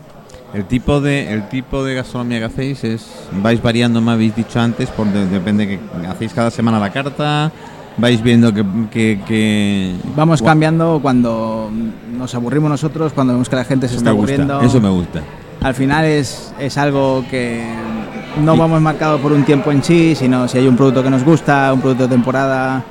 [0.53, 4.61] El tipo de el tipo de gastronomía que hacéis es vais variando, me habéis dicho
[4.61, 7.53] antes, por de- depende que hacéis cada semana la carta,
[7.98, 11.70] vais viendo que, que, que- Vamos cambiando cuando
[12.16, 14.61] nos aburrimos nosotros, cuando vemos que la gente se Eso está aburriendo.
[14.61, 15.20] eso me gusta.
[15.62, 17.62] Al final es, es algo que
[18.42, 21.24] no vamos marcado por un tiempo en sí, sino si hay un producto que nos
[21.24, 22.83] gusta, un producto de temporada,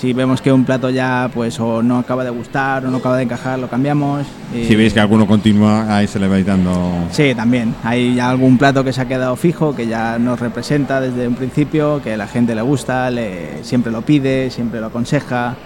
[0.00, 3.16] si vemos que un plato ya pues o no acaba de gustar o no acaba
[3.16, 4.24] de encajar, lo cambiamos.
[4.54, 6.72] y- Si veis que alguno continúa, ahí se le vais dando.
[7.10, 7.74] Sí, también.
[7.82, 11.34] Hay ya algún plato que se ha quedado fijo, que ya nos representa desde un
[11.34, 15.56] principio, que a la gente le gusta, le, siempre lo pide, siempre lo aconseja.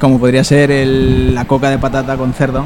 [0.00, 2.64] Como podría ser el- la coca de patata con cerdo.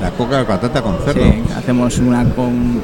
[0.00, 1.22] La coca de patata con cerdo.
[1.22, 2.82] Sí, hacemos una con un-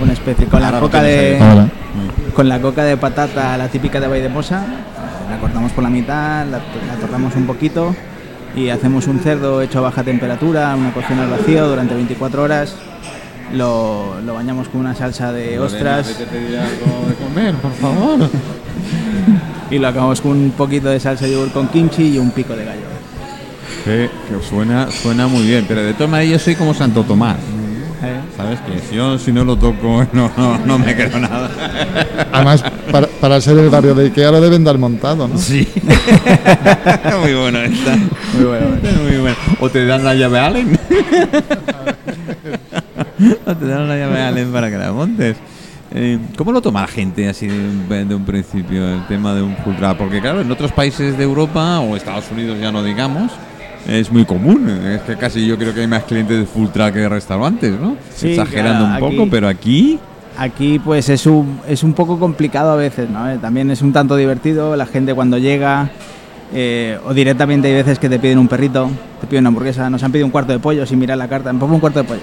[0.00, 1.38] una especie con la Ahora coca de
[2.36, 4.64] con la coca de patata, la típica de Baidemosa,
[5.28, 7.94] la cortamos por la mitad, la, la torramos un poquito
[8.56, 12.76] y hacemos un cerdo hecho a baja temperatura, una cocción al vacío durante 24 horas.
[13.52, 18.30] Lo, lo bañamos con una salsa de ostras de comer, por favor.
[19.70, 22.54] y lo acabamos con un poquito de salsa de yogur con kimchi y un pico
[22.56, 22.86] de gallo.
[23.84, 24.08] que
[24.48, 27.36] suena, suena muy bien, pero de todas maneras yo soy como Santo Tomás.
[28.02, 28.20] ¿Eh?
[28.36, 28.60] ¿Sabes?
[28.60, 31.50] Que si yo si no lo toco no, no, no me creo nada.
[32.32, 35.38] Además, para, para ser el barrio de Ikea lo deben dar montado, ¿no?
[35.38, 35.66] Sí.
[37.22, 37.96] muy bueno esta.
[38.34, 38.66] Muy bueno.
[39.08, 39.36] Muy bueno.
[39.60, 40.78] O te dan la llave Allen.
[43.46, 45.36] o te dan la llave Allen para que la montes.
[45.96, 49.56] Eh, ¿Cómo lo toma la gente así de, de un principio el tema de un
[49.58, 49.96] full track?
[49.96, 53.30] Porque claro, en otros países de Europa o Estados Unidos ya no digamos,
[53.86, 54.68] es muy común.
[54.68, 57.72] Es que casi yo creo que hay más clientes de full track que de restaurantes,
[57.80, 57.96] ¿no?
[58.14, 59.98] Sí, Exagerando claro, un aquí- poco, pero aquí...
[60.36, 63.30] Aquí pues es un, es un poco complicado a veces, ¿no?
[63.30, 65.90] Eh, También es un tanto divertido, la gente cuando llega
[66.52, 70.02] eh, o directamente hay veces que te piden un perrito, te piden una hamburguesa, nos
[70.02, 72.22] han pedido un cuarto de pollo sin mirar la carta, pongo un cuarto de pollo.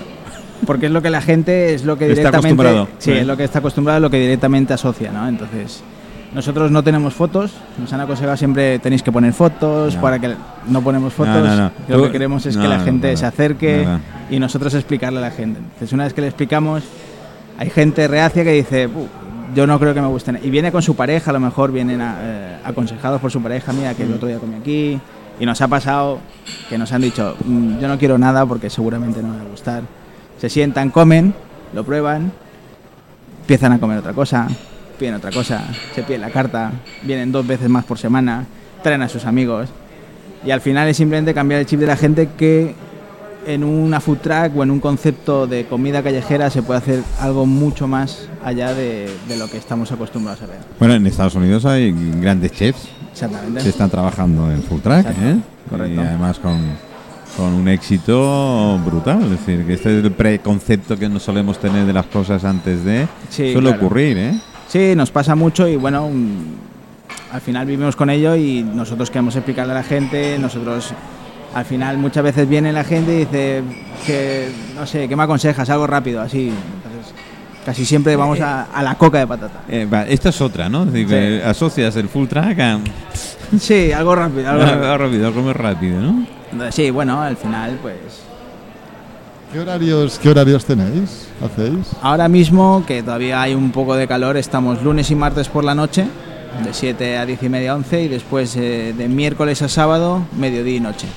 [0.66, 2.48] Porque es lo que la gente, es lo que Está directamente...
[2.62, 2.88] acostumbrado.
[3.00, 5.28] Sí, es lo que está acostumbrado, es lo que directamente asocia, ¿no?
[5.28, 5.82] Entonces,
[6.36, 10.02] nosotros no tenemos fotos, nos han aconsejado siempre tenéis que poner fotos, No.
[10.02, 10.34] para que
[10.68, 11.98] no ponemos fotos, No, no, no.
[11.98, 13.88] lo que queremos es que la gente se acerque
[14.30, 15.60] y nosotros explicarle a la gente.
[15.60, 16.84] Entonces, una vez que le explicamos,
[17.62, 19.08] hay gente reacia que dice, "Bu,
[19.54, 20.40] yo no creo que me gusten.
[20.42, 23.72] Y viene con su pareja, a lo mejor vienen a- eh, aconsejados por su pareja,
[23.72, 25.00] mira que el otro día comí aquí.
[25.40, 26.18] Y nos ha pasado
[26.70, 29.48] que nos han dicho, "Mm, yo no quiero nada porque seguramente no me va a
[29.48, 29.84] gustar.
[30.40, 31.36] Se sientan, comen,
[31.72, 32.32] lo prueban,
[33.42, 34.48] empiezan a comer otra cosa,
[34.98, 36.72] piden otra cosa, se piden la carta,
[37.04, 38.46] vienen dos veces más por semana,
[38.82, 39.70] traen a sus amigos.
[40.44, 42.74] Y al final es simplemente cambiar el chip de la gente que
[43.46, 47.46] en una food truck o en un concepto de comida callejera se puede hacer algo
[47.46, 50.58] mucho más allá de, de lo que estamos acostumbrados a ver.
[50.80, 53.64] Bueno, en Estados Unidos hay grandes chefs Exactamente.
[53.64, 55.08] que están trabajando en full track.
[55.22, 55.38] ¿eh?
[55.70, 56.02] Correcto.
[56.02, 56.60] Y además con,
[57.38, 59.24] con un éxito brutal.
[59.24, 62.84] Es decir, que este es el preconcepto que no solemos tener de las cosas antes
[62.86, 63.08] de.
[63.30, 63.86] Sí, suele claro.
[63.86, 64.40] ocurrir, ¿eh?
[64.68, 66.10] Sí, nos pasa mucho y bueno,
[67.34, 70.94] al final vivimos con ello y nosotros queremos explicarle a la gente, nosotros
[71.54, 73.62] al final muchas veces viene la gente y dice
[74.06, 75.70] que, no sé, ¿qué me aconsejas?
[75.70, 76.48] Algo rápido, así.
[76.50, 77.14] Entonces,
[77.66, 79.62] casi siempre vamos a, a la coca de patata.
[79.70, 80.84] Eh, esta es otra, ¿no?
[80.84, 81.14] Es decir, Sí.
[81.14, 82.80] que asocias el full track a.
[83.60, 84.50] Sí, algo rápido.
[84.50, 84.98] Algo Algo rápido.
[84.98, 86.26] rápido, algo muy rápido, ¿no?
[86.72, 87.96] Sí, bueno, al final pues...
[89.54, 91.28] ¿Qué horarios, ¿Qué horarios tenéis?
[91.44, 91.92] ¿Hacéis?
[92.02, 95.76] Ahora mismo, que todavía hay un poco de calor, estamos lunes y martes por la
[95.76, 96.06] noche,
[96.64, 100.78] de 7 a 10 y media, 11, y después eh, de miércoles a sábado, mediodía
[100.78, 101.08] y noche.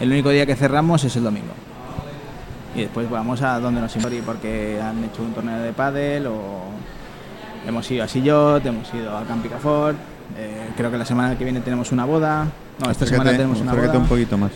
[0.00, 1.54] El único día que cerramos es el domingo.
[2.74, 6.64] Y después vamos a donde nos inviten, porque han hecho un torneo de pádel, o
[7.66, 9.96] hemos ido a Sillot, hemos ido a Campicafort,
[10.36, 12.46] eh, creo que la semana que viene tenemos una boda.
[12.78, 13.96] No, esta semana tenemos una boda.
[13.96, 14.52] un poquito más.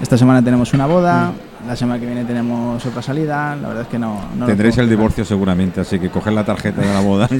[0.00, 1.32] Esta semana tenemos una boda,
[1.66, 3.56] la semana que viene tenemos otra salida.
[3.56, 4.20] La verdad es que no.
[4.46, 7.28] Tendréis el divorcio seguramente, así que coger la tarjeta de la boda.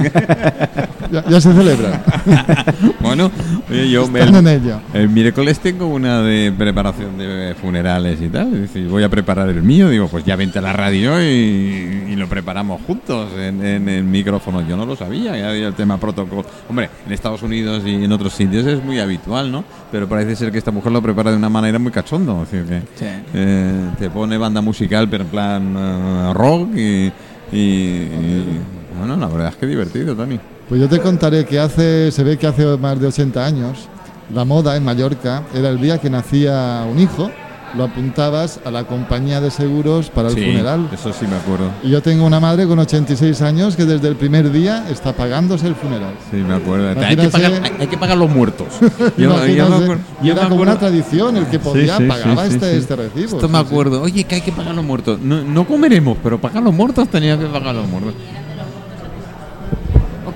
[1.09, 2.03] Ya, ya se celebra.
[2.99, 3.31] bueno,
[3.69, 4.81] oye, yo Están ello.
[4.93, 8.53] el miércoles tengo una de preparación de funerales y tal.
[8.53, 9.87] Es decir, voy a preparar el mío.
[9.87, 14.03] Digo, pues ya vente a la radio y, y lo preparamos juntos en, en el
[14.03, 14.67] micrófono.
[14.67, 16.43] Yo no lo sabía, ya había el tema protocolo.
[16.69, 19.63] Hombre, en Estados Unidos y en otros sitios es muy habitual, ¿no?
[19.91, 22.43] Pero parece ser que esta mujer lo prepara de una manera muy cachondo.
[22.43, 23.05] Es decir, que Sí.
[23.33, 27.11] eh, te pone banda musical, pero en plan eh, rock y,
[27.51, 28.59] y- y-
[28.97, 30.39] Bueno, la verdad es que divertido, Tony.
[30.67, 33.87] Pues yo te contaré que hace, se ve que hace más de 80 años,
[34.33, 37.29] la moda en Mallorca era el día que nacía un hijo,
[37.77, 40.89] lo apuntabas a la compañía de seguros para el Sí, funeral.
[40.91, 41.69] Eso sí me acuerdo.
[41.83, 45.67] Y yo tengo una madre con 86 años que desde el primer día está pagándose
[45.67, 46.13] el funeral.
[46.31, 46.89] Sí, me acuerdo.
[46.99, 48.67] Hay que, pagar, hay, hay que pagar los muertos.
[49.17, 52.09] Yo, yo acuerdo- y yo era me como una tradición, el que podía Sí, sí,
[52.09, 53.35] pagaba este, este recibo.
[53.35, 54.01] Esto me acuerdo.
[54.01, 55.19] Oye, que hay que pagar los muertos.
[55.21, 58.13] No, no comeremos, pero pagar los muertos tenía que pagar los muertos.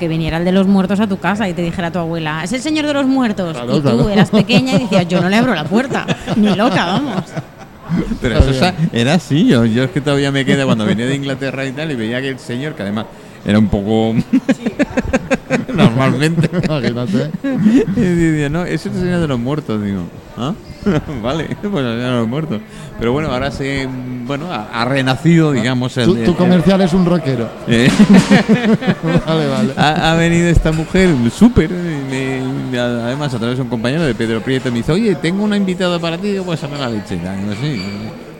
[0.01, 2.51] Que viniera el de los muertos a tu casa y te dijera tu abuela, es
[2.53, 3.53] el señor de los muertos.
[3.53, 4.09] Claro, y tú claro.
[4.09, 6.07] eras pequeña y decías, yo no le abro la puerta.
[6.37, 7.23] Ni loca, vamos.
[8.19, 9.45] Pero eso era así.
[9.45, 12.19] Yo, yo es que todavía me quedé cuando venía de Inglaterra y tal y veía
[12.19, 13.05] que el señor, que además
[13.45, 14.15] era un poco.
[15.73, 16.49] normalmente.
[16.65, 17.31] Imagínate.
[17.95, 20.03] Y decía, no, ese es el señor de los muertos, digo.
[20.37, 20.53] ¿Ah?
[21.21, 22.61] vale, pues el de los muertos.
[22.99, 23.87] Pero bueno, ahora se.
[24.25, 25.95] Bueno, ha, ha renacido, digamos.
[25.97, 27.49] el- Tu, el- comercial es un rockero.
[27.67, 27.89] eh,
[29.25, 29.73] Vale, vale.
[29.77, 31.69] ha, ha venido esta mujer súper,
[32.73, 35.99] además a través de un compañero de Pedro Prieto, me dice, oye, tengo una invitada
[35.99, 37.15] para ti, digo, pues a la leche.
[37.15, 37.81] Digo, sí,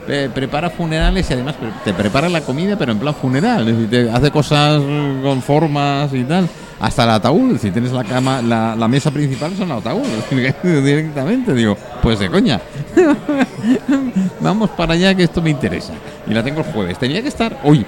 [0.08, 3.90] eh, prepara funerales y además te prepara la comida, pero en plan funeral, es decir,
[3.90, 4.80] te hace cosas
[5.22, 6.48] con formas y tal.
[6.80, 10.02] Hasta el ataúd, si tienes la cama, la, la mesa principal son ataúd,
[10.62, 12.60] directamente, digo, pues de coña.
[14.40, 15.92] Vamos para allá que esto me interesa.
[16.26, 16.98] Y la tengo el jueves.
[16.98, 17.86] Tenía que estar hoy,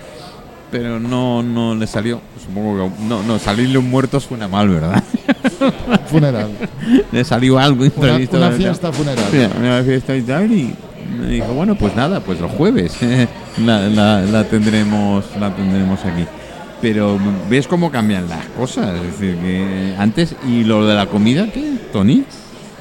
[0.71, 2.21] pero no, no le salió.
[2.47, 5.03] Supongo que no, no, salirle un muerto suena mal, ¿verdad?
[6.07, 6.51] Funeral.
[7.13, 8.37] le salió algo Una, imprevisto.
[8.37, 9.25] una fiesta funeral.
[9.59, 10.75] Una fiesta y tal y
[11.21, 12.97] me dijo, bueno, pues nada, pues el jueves
[13.65, 16.25] la, la- la tendremos la tendremos aquí.
[16.83, 21.47] Pero ves cómo cambian las cosas, es decir, que antes y lo de la comida,
[21.53, 22.25] ¿qué, Tony?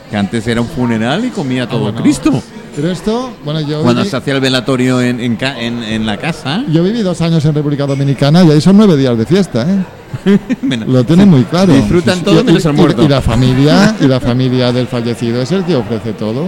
[0.10, 2.02] Que antes era un funeral y comía todo bueno.
[2.02, 2.42] Cristo.
[2.76, 6.18] Pero esto, bueno, yo Cuando viví, se hacía el velatorio en, en, en- en la
[6.18, 9.66] casa, yo viví dos años en República Dominicana y ahí son nueve días de fiesta,
[9.70, 10.40] ¿eh?
[10.88, 11.72] Lo tienen muy claro.
[11.74, 13.04] Disfrutan todo y- menos el y- muerto.
[13.04, 16.48] Y la familia, y la familia del fallecido es el que ofrece todo.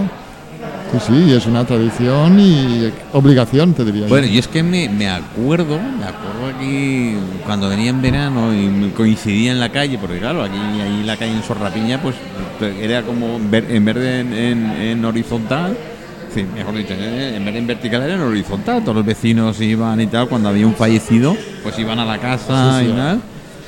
[0.92, 4.02] Sí, sí, es una tradición y obligación, te diría.
[4.02, 4.08] yo.
[4.08, 7.14] Bueno, y es que me, me acuerdo, me acuerdo aquí
[7.44, 11.32] cuando venía en verano y coincidía en la calle, porque claro, aquí ahí la calle
[11.32, 12.14] en Sorrapiña, pues
[12.80, 15.76] era como ver- en vez de en, en- en horizontal,
[16.34, 20.00] sí, mejor dicho, en vez de en vertical era en horizontal, todos los vecinos iban
[20.00, 22.92] y tal, cuando había un fallecido, pues iban a la casa Sí, sí.
[22.92, 23.20] y tal.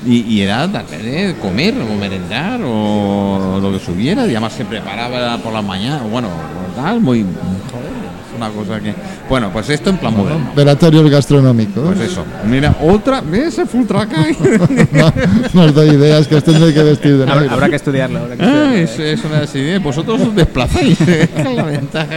[0.05, 5.37] Y, y era darle comer o merendar o lo que subiera, y además se preparaba
[5.39, 6.29] por la mañana, bueno,
[6.75, 7.23] tal, muy...
[7.23, 7.89] Joder,
[8.29, 8.93] es una cosa que...
[9.27, 10.51] Bueno, pues esto en plan moderno.
[10.55, 11.83] Velatorios gastronómicos.
[11.85, 12.23] Pues eso.
[12.47, 14.37] Mira, otra vez el full track ahí.
[14.93, 15.13] no,
[15.53, 17.53] no os doy ideas que os tendré que vestir de Habrá, negro.
[17.55, 18.19] habrá que estudiarlo.
[18.19, 18.75] habrá que Ah, estudiarlo.
[18.77, 19.83] es, es una de las ideas.
[19.83, 20.97] Vosotros os desplazáis.
[21.55, 22.07] La ventaja.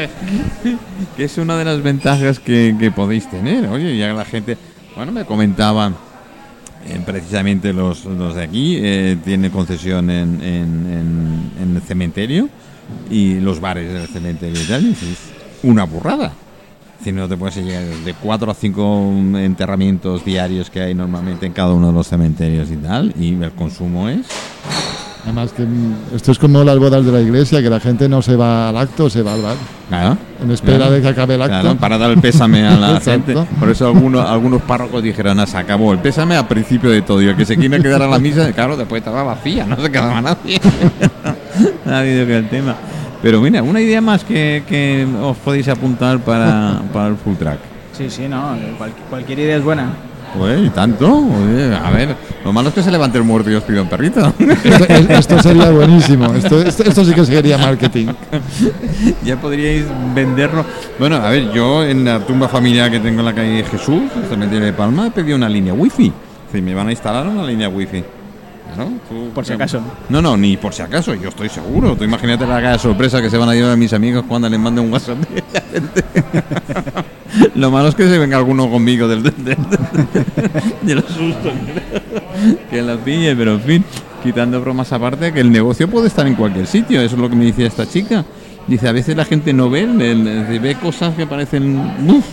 [1.16, 3.68] Que es una de las ventajas que, que podéis tener.
[3.68, 4.56] Oye, ya la gente.
[4.96, 5.94] Bueno, me comentaban
[6.86, 12.48] eh, precisamente los, los de aquí, eh, tiene concesión en, en- el cementerio
[13.10, 14.84] y los bares del cementerio y tal.
[14.84, 15.18] dices,
[15.62, 16.32] una burrada.
[17.02, 21.52] Si no te puedes llegar de cuatro a cinco enterramientos diarios que hay normalmente en
[21.52, 24.26] cada uno de los cementerios y tal, y el consumo es.
[25.24, 28.22] Además que mm, esto es como las bodas de la iglesia, que la gente no
[28.22, 29.54] se va al acto, se va al bar.
[29.88, 30.18] Claro.
[30.42, 30.92] En espera Claro.
[30.92, 31.60] de que acabe el acto.
[31.60, 33.34] Claro, para dar el pésame a la gente.
[33.60, 37.22] Por eso algunos, algunos párrocos dijeron, "Ah, se acabó el pésame al principio de todo.
[37.22, 39.90] Y el que se quiera quedar a la misa, claro, después estaba vacía, no se
[39.92, 40.60] quedaba nadie.
[41.84, 42.74] nadie dio que el tema.
[43.22, 47.58] Pero mira, una idea más que, que os podéis apuntar para, para el full track.
[47.96, 49.90] Sí, sí, no, cual- cualquier idea es buena.
[50.36, 51.14] Pues, ¿y tanto?
[51.14, 53.88] Oye, a ver, lo malo es que se levante el muerto y os pida un
[53.88, 54.32] perrito.
[54.38, 56.32] Esto, es- esto sería buenísimo.
[56.34, 58.06] Esto, esto, esto sí que sería marketing.
[59.24, 60.64] ya podríais venderlo.
[60.98, 64.22] Bueno, a ver, yo en la tumba familiar que tengo en la calle Jesús, en
[64.22, 66.10] el cementerio de Palma, he pedido una línea wifi.
[66.50, 68.02] Sí, me van a instalar una línea wifi.
[69.06, 69.82] Tú- Por si acaso.
[70.08, 71.94] No, no, ni por si acaso, yo estoy seguro.
[71.94, 74.58] Tú imagínate la cara de sorpresa que se van a llevar mis amigos cuando les
[74.58, 76.04] manden un WhatsApp de la gente.
[77.54, 79.56] Lo malo es que se venga alguno conmigo del, del, del-
[80.82, 81.52] de los sustos
[82.70, 83.84] que la pille, pero en fin,
[84.22, 87.36] quitando bromas aparte, que el negocio puede estar en cualquier sitio, eso es lo que
[87.36, 88.24] me decía esta chica.
[88.66, 91.76] Dice, a veces la gente no ve, ve cosas que parecen,
[92.08, 92.24] uff,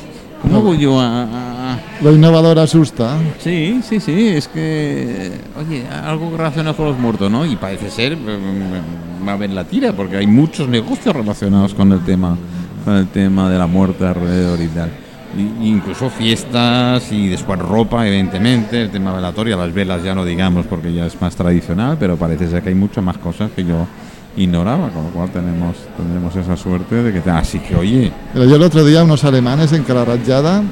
[0.41, 3.17] ¿cómo voy yo a- Lo innovador asusta.
[3.39, 7.45] Sí, sí, sí, es que, oye, algo relacionado con los muertos, ¿no?
[7.45, 11.91] Y parece ser, mm, va a haber la tira, porque hay muchos negocios relacionados con
[11.91, 12.37] el tema,
[12.83, 14.89] con el tema de la muerte alrededor y tal.
[15.37, 20.65] Y- incluso fiestas y después ropa, evidentemente, el tema velatorio, las velas ya no digamos
[20.65, 23.85] porque ya es más tradicional, pero parece ser que hay muchas más cosas que yo
[24.37, 27.29] ignoraba, con lo cual tenemos, tendremos esa suerte de que...
[27.29, 30.63] Así que, oye, Pero yo el otro día unos alemanes en Calarayada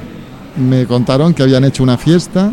[0.56, 2.50] me contaron que habían hecho una fiesta,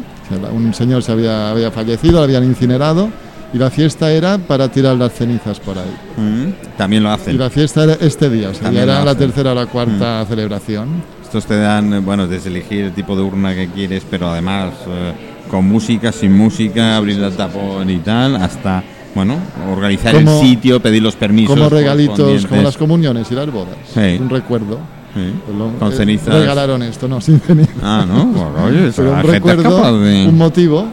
[0.53, 3.09] un señor se había, había fallecido, lo habían incinerado
[3.53, 5.95] y la fiesta era para tirar las cenizas por ahí.
[6.17, 7.37] mm, también lo Y hacen.
[7.37, 11.03] la fiesta era este día, o sea, ya era la tercera o la cuarta celebración.
[11.23, 14.73] Estos te dan, eh, bueno, desde elegir el tipo de urna que quieres, pero además
[14.87, 15.13] eh,
[15.49, 18.83] con música, sin música, abrir el tapón y tal, hasta,
[19.13, 19.35] bueno,
[19.71, 21.55] organizar Como- el sitio, pedir los permisos.
[21.55, 23.75] Como regalitos, como las comuniones y las bodas.
[23.93, 24.17] Sí.
[24.19, 24.79] Un recuerdo.
[25.13, 26.33] Sí, Pues lo- Con eh, cenizas.
[26.35, 27.75] Regalaron esto, no, sin cenizas.
[27.81, 28.25] Ah, ¿no?
[28.25, 30.85] Bueno, oye, eso, Pero un recuerdo, de- un motivo.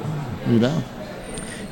[0.53, 0.71] Mira,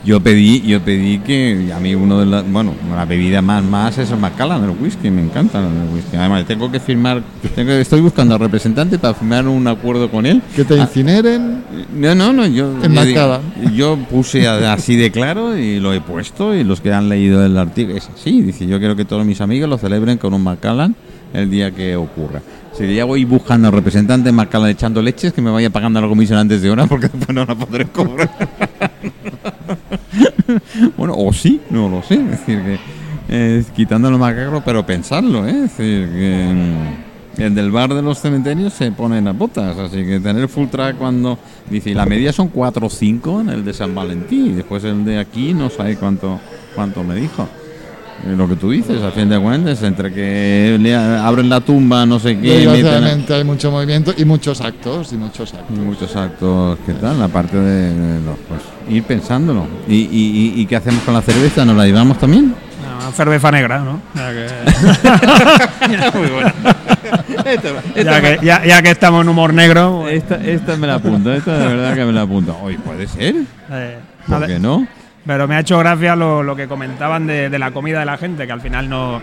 [0.03, 3.98] Yo pedí, yo pedí que a mí uno de las, bueno, la bebida más más
[3.98, 6.16] es el Macallan, el whisky, me encanta el whisky.
[6.16, 7.22] Además, tengo que firmar,
[7.55, 10.40] tengo, estoy buscando al representante para firmar un acuerdo con él.
[10.57, 11.62] que te Ah, incineren.
[11.94, 16.64] No, no, no, yo, En yo, puse así de claro y lo he puesto y
[16.64, 19.68] los que han leído el artículo es así, dice, yo quiero que todos mis amigos
[19.68, 20.94] lo celebren con un Macallan
[21.34, 22.40] el día que ocurra.
[22.72, 26.09] Si ya voy buscando al representante en Macallan echando leches, que me vaya pagando la
[26.09, 28.30] comisión antes de hora porque después no la podré cobrar.
[30.96, 32.78] bueno, o sí, no lo sé, es decir, que
[33.28, 35.64] eh, quitándolo macabro, pero pensarlo, ¿eh?
[35.64, 36.52] es que...
[36.52, 37.10] mm,
[37.40, 40.98] el del bar de los cementerios se pone las botas, así que tener full track
[40.98, 41.38] cuando
[41.70, 44.84] dice, y la media son 4 o 5 en el de San Valentín, y después
[44.84, 46.40] el de aquí no sabe cuánto
[46.74, 47.48] cuánto me dijo.
[48.26, 52.18] Lo que tú dices, a fin de cuentas, entre que le abren la tumba, no
[52.18, 55.12] sé qué, Desgraciadamente hay mucho movimiento y muchos actos.
[55.12, 55.78] Y muchos actos.
[55.78, 57.22] muchos actos, ¿qué tal?
[57.22, 58.60] Aparte de, de los- pues,
[58.90, 59.66] ir pensándolo.
[59.88, 61.64] ¿Y, y, y- y qué hacemos con la cerveza?
[61.64, 62.54] ¿Nos la llevamos también?
[63.02, 64.00] Una cerveza negra, ¿no?
[64.14, 64.30] Ya
[66.12, 66.54] que, Muy buena.
[67.96, 71.32] ya que, ya- ya que estamos en humor negro, pues, Esta, esta me la apunto,
[71.32, 72.56] esta de verdad que me la apunto.
[72.62, 73.34] Hoy puede ser,
[73.70, 74.86] eh, ¿por qué no?
[75.26, 78.16] Pero me ha hecho gracia lo, lo que comentaban de, de la comida de la
[78.16, 79.20] gente, que al final no,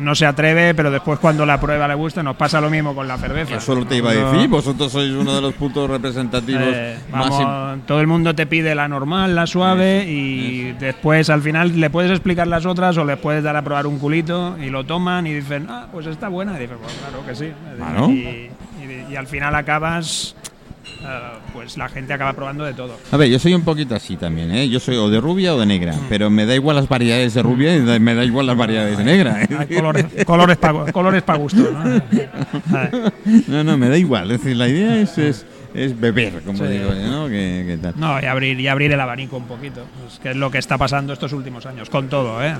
[0.00, 3.06] no se atreve, pero después cuando la prueba le gusta, nos pasa lo mismo con
[3.06, 3.56] la cerveza.
[3.56, 7.28] Eso lo te iba a decir, vosotros sois uno de los puntos representativos Eh, más...
[7.28, 11.90] vamos, todo el mundo te pide la normal, la suave y después al final le
[11.90, 15.26] puedes explicar las otras o les puedes dar a probar un culito y lo toman
[15.26, 16.56] y dicen, ah, pues está buena.
[16.56, 17.52] Y dices, pues claro que sí.
[18.10, 18.50] Y, y-
[19.10, 20.34] y al final acabas,
[20.84, 22.96] eh, pues la gente acaba probando de todo.
[23.10, 24.68] A ver, yo soy un poquito así también, ¿eh?
[24.68, 27.42] Yo soy o de rubia o de negra, pero me da igual las variedades de
[27.42, 29.42] rubia y me da igual las variedades de negra.
[29.42, 29.48] ¿eh?
[29.58, 31.70] Hay colores, colores para colores pa gusto.
[31.70, 32.02] ¿no?
[33.48, 34.30] No, no, me da igual.
[34.30, 36.64] Es decir, la idea es, es, es beber, como Sí.
[36.66, 37.26] digo yo, ¿no?
[37.28, 37.94] Que, que tal.
[37.96, 40.78] No, y abrir, y abrir el abanico un poquito, pues, que es lo que está
[40.78, 42.50] pasando estos últimos años, con todo, ¿eh?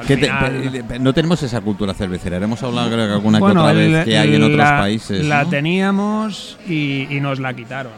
[0.00, 2.36] Al ¿Qué te- final- no tenemos esa cultura cervecera.
[2.36, 4.78] Hemos hablado, creo que alguna que Bueno, otra el- vez que hay en otros la-
[4.80, 5.24] países.
[5.24, 5.50] La ¿no?
[5.50, 7.92] teníamos y, y nos la quitaron.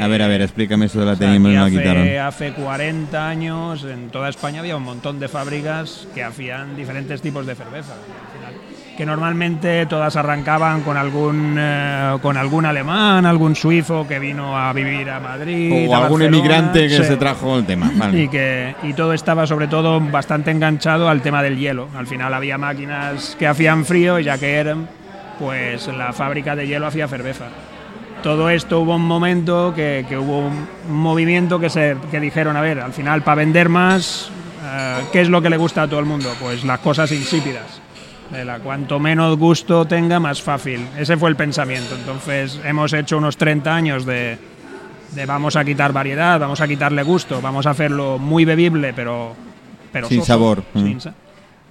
[0.00, 2.08] A ver, a ver, explícame eso de la teníamos y aquí no la quitaron.
[2.26, 7.44] hace 40 años en toda España había un montón de fábricas que hacían diferentes tipos
[7.46, 7.92] de cerveza.
[9.02, 14.72] Que normalmente todas arrancaban con algún eh, con algún alemán, algún suizo que vino a
[14.72, 15.88] vivir a Madrid.
[15.88, 17.02] O a algún emigrante que sí.
[17.02, 17.90] se trajo el tema.
[17.96, 18.22] Vale.
[18.22, 21.88] Y, que, y todo estaba sobre todo bastante enganchado al tema del hielo.
[21.96, 24.88] Al final había máquinas que hacían frío y ya que eran,
[25.40, 27.46] pues la fábrica de hielo hacía cerveza.
[28.22, 32.60] Todo esto hubo un momento que, que hubo un movimiento que, se, que dijeron, a
[32.60, 34.30] ver, al final para vender más,
[34.64, 36.32] eh, ¿qué es lo que le gusta a todo el mundo?
[36.40, 37.81] Pues las cosas insípidas.
[38.32, 40.80] De la cuanto menos gusto tenga, más fácil.
[40.98, 41.94] Ese fue el pensamiento.
[41.94, 44.38] Entonces hemos hecho unos 30 años de,
[45.14, 49.34] de vamos a quitar variedad, vamos a quitarle gusto, vamos a hacerlo muy bebible, pero,
[49.92, 50.64] pero Sin soso, sabor.
[50.74, 51.00] sin Mm.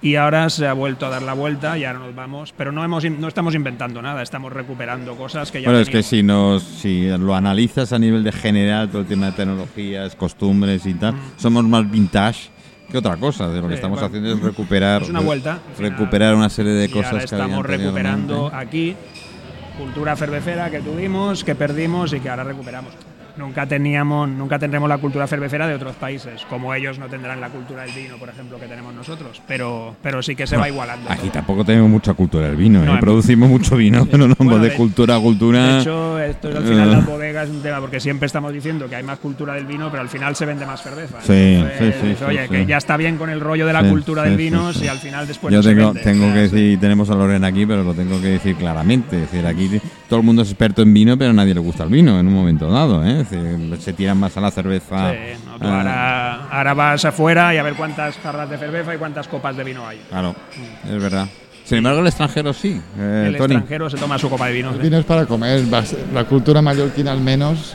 [0.02, 2.54] y ahora se ha vuelto a dar la vuelta y ahora nos vamos.
[2.56, 6.02] Pero no, hemos, no estamos inventando nada, estamos recuperando cosas que ya Bueno, es que
[6.02, 6.08] teníamos.
[6.08, 10.86] si nos si lo analizas a nivel de general, todo el tema de tecnologías, costumbres
[10.86, 12.50] y tal, somos más vintage
[12.92, 13.48] que otra cosa.
[13.48, 14.06] De lo que estamos bueno.
[14.06, 15.92] haciendo es recuperar Es una vuelta, final.
[15.92, 18.94] recuperar una serie de Y cosas ahora que estamos recuperando aquí
[19.78, 22.92] cultura cervecera que tuvimos, que perdimos y que ahora recuperamos.
[23.36, 27.48] Nunca teníamos, nunca tendremos la cultura cervecera de otros países, como ellos no tendrán la
[27.48, 29.40] cultura del vino, por ejemplo, que tenemos nosotros.
[29.48, 31.10] Pero, pero sí que se va igualando.
[31.10, 31.30] Aquí todo.
[31.32, 32.94] tampoco tenemos mucha cultura del vino, No, ¿eh?
[32.94, 35.66] en- producimos mucho vino, pero no Bueno, de, de- cultura a cultura.
[35.76, 36.92] De hecho, esto es al final Eh.
[36.92, 39.90] las bodegas es un tema, porque siempre estamos diciendo que hay más cultura del vino,
[39.90, 41.18] pero al final se vende más cerveza.
[41.22, 42.48] Sí, Entonces, sí, sí, Oye, sí.
[42.50, 44.80] que ya está bien con el rollo de la cultura del vino sí.
[44.80, 46.00] si al final después Yo no se tengo, vende.
[46.02, 49.16] tengo que decir, tenemos a Lorena aquí, pero lo tengo que decir claramente.
[49.22, 51.84] Es decir, aquí todo el mundo es experto en vino, pero a nadie le gusta
[51.84, 53.02] el vino en un momento dado.
[53.04, 53.21] ¿eh?
[53.80, 55.12] Se tiran más a la cerveza.
[55.12, 55.16] Sí,
[55.46, 58.98] no, tú ah, ahora, ahora vas afuera y a ver cuántas jarras de cerveza y
[58.98, 60.00] cuántas copas de vino hay.
[60.08, 60.34] Claro,
[60.84, 61.26] es verdad.
[61.64, 62.80] Sin embargo, el extranjero sí.
[62.98, 63.54] eh, el Tony.
[63.54, 64.70] extranjero se toma su copa de vino.
[64.72, 65.62] El vino es para comer,
[66.12, 67.74] la cultura mallorquina al menos,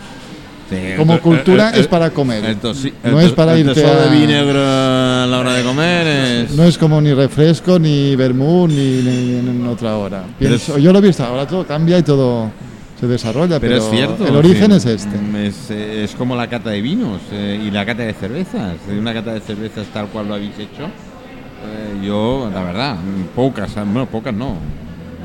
[0.69, 2.43] Sí, como el- cultura el- el- es para comer.
[2.43, 6.07] el tosi- No el es para irte a- de vinegro a la hora de comer.
[6.07, 10.23] Es, No es como ni refresco, ni vermú, ni, ni en otra hora.
[10.37, 12.51] Pienso- yo lo he visto, ahora todo cambia y todo
[12.99, 14.27] se desarrolla, pero pero, es cierto.
[14.27, 15.17] el origen sí, es este.
[15.17, 18.75] mm, Es, eh, es como la cata de vinos eh, y la cata de cervezas.
[18.87, 20.85] Una cata de cervezas tal cual lo habéis hecho.
[20.85, 22.97] eh, yo, la verdad,
[23.35, 24.57] pocas, bueno, pocas no,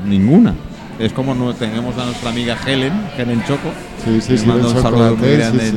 [0.05, 0.55] ninguna.
[0.99, 3.73] Es como no, tenemos a nuestra amiga Helen, Helen Choco.
[4.03, 5.73] Sí, sí, mando del un saludo muy grande.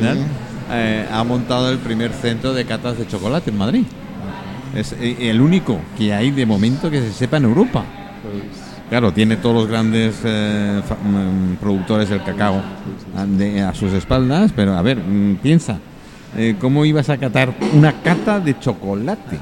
[0.69, 3.85] Eh, ha montado el primer centro de catas de chocolate en Madrid.
[4.73, 7.83] Es el único que hay de momento que se sepa en Europa.
[8.89, 12.61] Claro, tiene todos los grandes eh, mm, productores del cacao
[13.17, 15.77] a, de- a sus espaldas, pero a ver, mm, piensa,
[16.37, 19.39] eh, ¿cómo ibas a catar una cata de chocolate?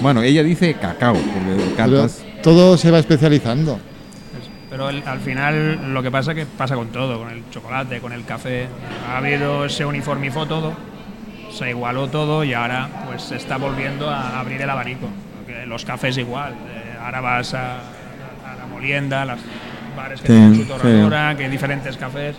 [0.00, 2.24] Bueno, ella dice cacao, porque Pero catas...
[2.42, 3.78] todo se va especializando.
[4.70, 8.12] Pero el- al final lo que pasa que pasa con todo, con el chocolate, con
[8.14, 8.66] el café.
[9.10, 10.72] Ha habido, se uniformizó todo,
[11.52, 15.06] se igualó todo y ahora pues se está volviendo a abrir el abanico.
[15.66, 16.52] Los cafés igual.
[16.52, 17.80] eh, ahora vas a,
[18.80, 19.38] molienda, a los
[19.96, 20.68] bares que Sí, tienen su sí.
[20.68, 22.36] torradora, que hay diferentes cafés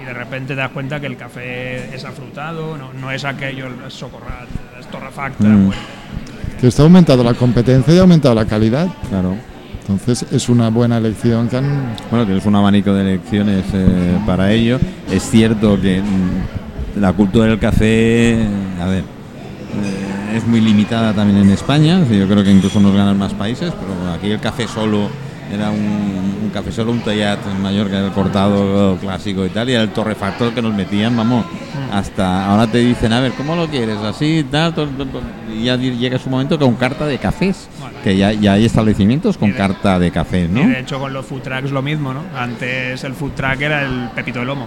[0.00, 3.66] y de repente te das cuenta que el café es afrutado, no, no es aquello,
[3.66, 5.44] el socorrat, es torrefacta.
[5.44, 5.64] Mm.
[5.66, 5.82] muerte.
[6.60, 8.88] Que está aumentando la competencia y ha aumentado la calidad.
[9.08, 9.36] Claro.
[9.80, 11.94] Entonces es una buena elección que han...
[12.10, 14.80] Bueno, tienes un abanico de elecciones eh, para ello.
[15.10, 18.46] Es cierto que mm, la cultura del café,
[18.80, 22.00] a ver, eh, es muy limitada también en España.
[22.08, 25.08] Yo creo que incluso nos ganan más países, pero aquí el café solo
[25.52, 29.74] era un, un café solo, un tallat en Mallorca, el cortado clásico y tal, y
[29.74, 31.44] era el torrefactor que nos metían, vamos,
[31.92, 33.98] hasta ahora te dicen, a ver, ¿cómo lo quieres?
[33.98, 35.22] Así, tal, to- to-
[35.52, 37.98] y ya llega su momento con carta de cafés, Bueno.
[38.02, 40.62] que ya, ya hay establecimientos con de- carta de café, ¿no?
[40.62, 42.22] Y de hecho con los food trucks lo mismo, ¿no?
[42.36, 44.66] Antes el food truck era el pepito de lomo.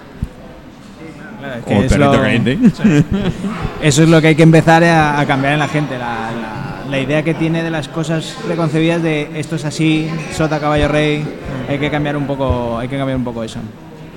[1.40, 2.58] Claro, es O que el es perrito lo- caliente.
[3.82, 6.67] Eso es lo que hay que empezar a, a cambiar en la gente, la, la-
[6.90, 11.26] la idea que tiene de las cosas preconcebidas de esto es así, sota caballo rey,
[11.70, 13.60] hay que cambiar un poco, hay que cambiar un poco eso.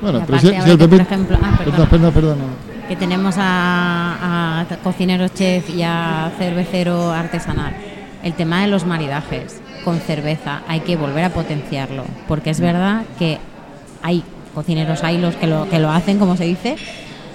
[0.00, 1.76] Bueno, pero si, el que, por ejemplo- ah, perdona.
[1.86, 2.44] Perdona, perdona, perdona.
[2.88, 7.74] que tenemos a, a cocinero chef y a cervecero artesanal.
[8.22, 13.02] El tema de los maridajes con cerveza hay que volver a potenciarlo, porque es verdad
[13.18, 13.38] que
[14.02, 14.22] hay
[14.54, 16.76] cocineros, hay los que lo, que lo hacen, como se dice,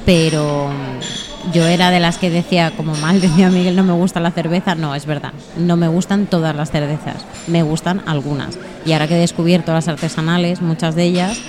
[0.06, 4.20] pero mm, yo era de las que decía, como mal decía Miguel, no me gusta
[4.20, 4.76] la cerveza.
[4.76, 8.58] No, es verdad, no me gustan todas las cervezas, me gustan algunas.
[8.86, 11.40] Y ahora que he descubierto las artesanales, muchas de ellas,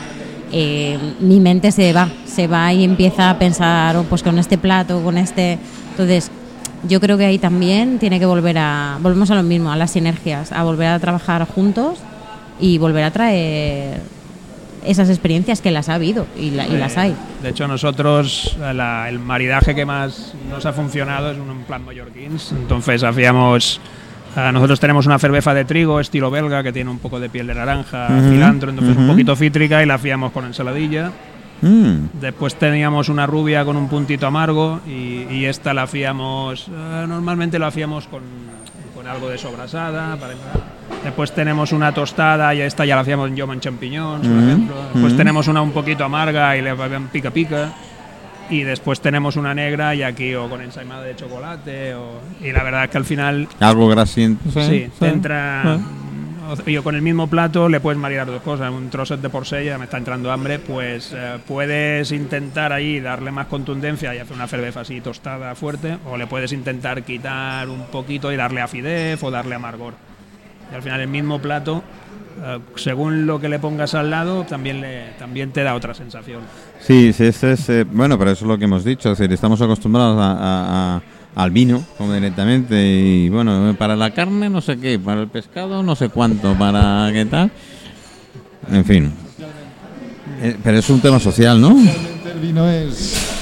[0.52, 4.58] eh, mi mente se va, se va y empieza a pensar, oh, pues con este
[4.58, 5.58] plato, con este.
[5.90, 6.30] Entonces,
[6.88, 8.98] yo creo que ahí también tiene que volver a.
[9.00, 11.98] Volvemos a lo mismo, a las sinergias, a volver a trabajar juntos
[12.60, 14.15] y volver a traer
[14.86, 17.14] esas experiencias que las ha habido y, la- y las hay.
[17.42, 22.52] De hecho, nosotros la- el maridaje que más nos ha funcionado es un plan mallorquins.
[22.52, 23.80] Entonces hacíamos
[24.38, 27.46] Ah, nosotros tenemos una cerveza de trigo estilo belga que tiene un poco de piel
[27.46, 29.12] de naranja, Ujú, cilantro, entonces un ujú.
[29.12, 31.10] poquito cítrica y la hacíamos con ensaladilla.
[31.62, 32.08] Mm.
[32.20, 37.58] Después teníamos una rubia con un puntito amargo y, y esta la hacíamos, eh, normalmente
[37.58, 38.20] la hacíamos con,
[38.94, 40.16] con algo de sobrasada.
[40.16, 40.34] para.
[41.04, 44.76] Después tenemos una tostada y esta ya la hacíamos en en champiñones, por Mm, ejemplo.
[44.92, 45.16] Después mm.
[45.16, 47.72] tenemos una un poquito amarga y le ponen pica pica.
[48.48, 51.94] Y después tenemos una negra y aquí o con ensaimada de chocolate.
[51.94, 54.50] O, y la verdad es que al final Algo grasiento.
[54.60, 55.62] Sí, te entra.
[55.64, 55.78] Ah.
[56.52, 58.70] o- Yo con el mismo plato le puedes maridar dos cosas.
[58.70, 63.46] Un trocet de porsella, me está entrando hambre, pues eh, puedes intentar ahí darle más
[63.46, 68.30] contundencia y hacer una cerveza así tostada fuerte, o le puedes intentar quitar un poquito
[68.32, 69.94] y darle acidez o darle amargor.
[70.72, 71.82] Y al final el mismo plato,
[72.44, 76.40] eh, según lo que le pongas al lado, también, le, también te da otra sensación.
[76.80, 79.12] Sí, sí, ese es, eh, bueno, pero eso es lo que hemos dicho.
[79.12, 81.02] Es decir, estamos acostumbrados a- a- a-
[81.36, 85.82] al vino, como directamente, y bueno, para la carne no sé qué, para el pescado
[85.82, 87.50] no sé cuánto, para qué tal.
[88.70, 89.12] En fin.
[90.40, 91.68] Eh, pero es un tema social, ¿no?
[91.70, 93.35] Realmente el vino es,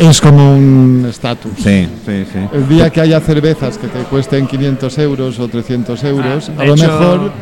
[0.00, 1.52] es como un estatus.
[1.56, 2.38] Sí, sí, sí.
[2.52, 6.60] El día que haya cervezas que te cuesten 500 euros o 300 euros, Ah, a
[6.62, 7.32] de lo hecho, mejor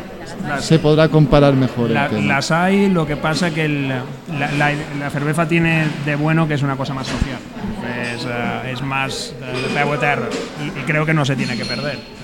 [0.47, 1.87] las- se podrá comparar mejor.
[1.87, 2.21] el La- tema.
[2.35, 6.55] las hay, lo que pasa que el- la, la- la cerveza tiene de bueno que
[6.55, 7.37] es una cosa más social.
[8.15, 10.19] Es, eh, es más eh, de a
[10.75, 12.16] y, y creo que no se tiene que perder.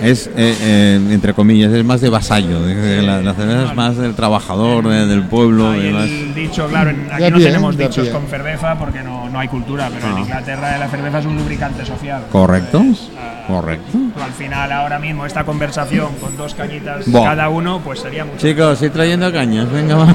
[0.00, 2.62] Es, eh, eh, entre comillas, es más de vasallo.
[2.62, 5.70] de- La, la cerveza es más del trabajador, de- del pueblo.
[5.70, 8.12] hay de más- el dicho, claro, en- aquí De no pie, tenemos de dichos pie.
[8.12, 10.20] con cerveza porque no, no hay cultura, pero en Ah.
[10.20, 12.22] Inglaterra la cerveza es un lubricante social.
[12.30, 13.92] Correcto, Entonces, eh, correcto.
[13.92, 18.38] tú al final, ahora mismo, esta conversación con dos cañitas cada uno, pues sería mucho.
[18.38, 20.14] Chicos, estoy trayendo cañas, venga, va.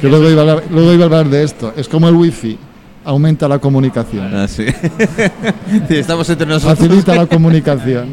[0.00, 1.72] Que luego, iba a hablar, luego iba a hablar de esto.
[1.76, 2.58] Es como el wifi,
[3.04, 4.34] aumenta la comunicación.
[4.34, 4.66] Ah, sí.
[5.88, 6.78] Sí, estamos entre nosotros.
[6.78, 8.12] Facilita la comunicación.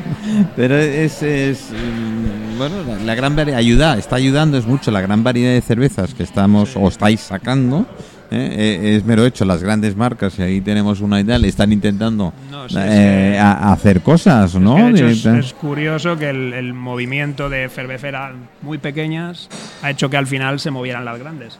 [0.56, 5.00] Pero es, es, mm, bueno, la, la gran variedad, ayuda, está ayudando es mucho la
[5.00, 7.86] gran variedad de cervezas que estamos o estáis sacando.
[8.30, 8.80] ¿eh?
[8.84, 12.32] Eh, es mero hecho, las grandes marcas, y ahí tenemos una y tal, están intentando
[12.50, 13.38] No, sí, eh, sí.
[13.38, 14.76] a- a hacer cosas, ¿no?
[14.76, 19.48] Que de hecho es, es curioso que el, el movimiento de cerveceras muy pequeñas
[19.82, 21.58] ha hecho que al final se movieran las grandes,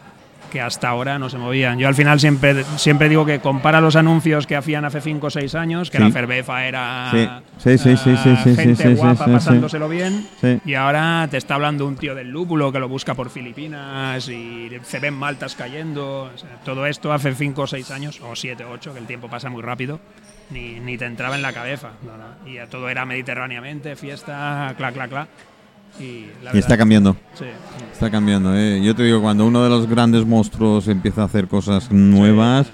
[0.53, 1.79] que hasta ahora no se movían.
[1.79, 5.29] Yo al final siempre, siempre digo que compara los anuncios que hacían hace 5 o
[5.31, 6.03] 6 años, que Sí.
[6.03, 7.27] la cerveza era Sí.
[7.57, 7.75] Sí,
[8.55, 10.27] gente guapa pasándoselo bien,
[10.63, 14.69] y ahora te está hablando un tío del lúpulo que lo busca por Filipinas y
[14.83, 16.29] se ven maltas cayendo.
[16.33, 19.07] O sea, todo esto hace 5 o 6 años, o 7 o 8, que el
[19.07, 19.99] tiempo pasa muy rápido,
[20.51, 21.89] ni, ni te entraba en la cabeza.
[22.03, 22.49] No.
[22.49, 25.27] Y todo era mediterráneamente, fiesta, cla, cla, cla.
[25.99, 27.15] Y, la Y está cambiando.
[27.33, 27.45] Sí.
[27.91, 28.81] Está cambiando, ¿eh?
[28.83, 32.67] Yo te digo, cuando uno de los grandes monstruos empieza a hacer cosas nuevas,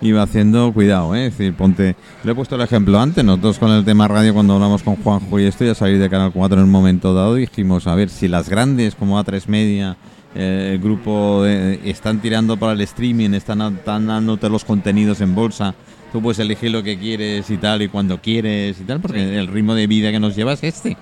[0.00, 1.26] iba haciendo cuidado, ¿eh?
[1.26, 1.96] Es decir, ponte...
[2.22, 5.40] Le he puesto el ejemplo antes, nosotros con el tema radio, cuando hablamos con Juanjo
[5.40, 8.28] y esto, ya salir de Canal 4 en un momento dado, dijimos, a ver, si
[8.28, 9.96] las grandes como A3 Media,
[10.34, 15.34] eh, el grupo, eh, están tirando para el streaming, están, están dándote los contenidos en
[15.34, 15.74] bolsa,
[16.12, 19.46] tú puedes elegir lo que quieres y tal, y cuando quieres y tal, porque el
[19.46, 20.96] ritmo de vida que nos lleva es este.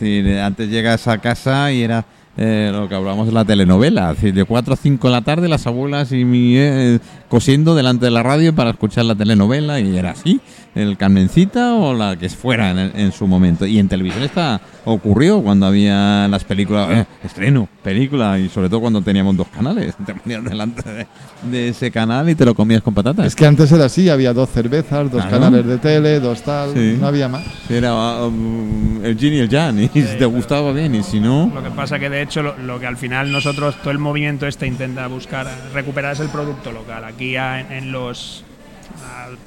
[0.00, 2.04] Antes llegas a casa y era
[2.36, 4.14] eh, lo que hablábamos de la telenovela.
[4.14, 8.12] De 4 a 5 de la tarde las abuelas y mi eh, cosiendo delante de
[8.12, 10.40] la radio para escuchar la telenovela y era así,
[10.78, 13.66] el Carmencita o la que fuera en, en su momento.
[13.66, 18.80] Y en televisión esta ocurrió cuando había las películas, eh, estreno, película y sobre todo
[18.80, 19.94] cuando teníamos dos canales.
[20.06, 21.06] Te ponías delante de,
[21.50, 23.26] de ese canal y te lo comías con patatas.
[23.26, 25.30] Es que antes era así, había dos cervezas, dos Claro.
[25.30, 26.96] canales de tele, dos tal, Sí.
[27.00, 27.42] no había más.
[27.68, 31.50] Era um, el Gin y el Jan y si te gustaba bien y si no...
[31.54, 34.46] Lo que pasa que de hecho lo, lo que al final nosotros, todo el movimiento
[34.46, 37.04] este intenta buscar, recuperar es el producto local.
[37.04, 38.44] Aquí a- en, en los...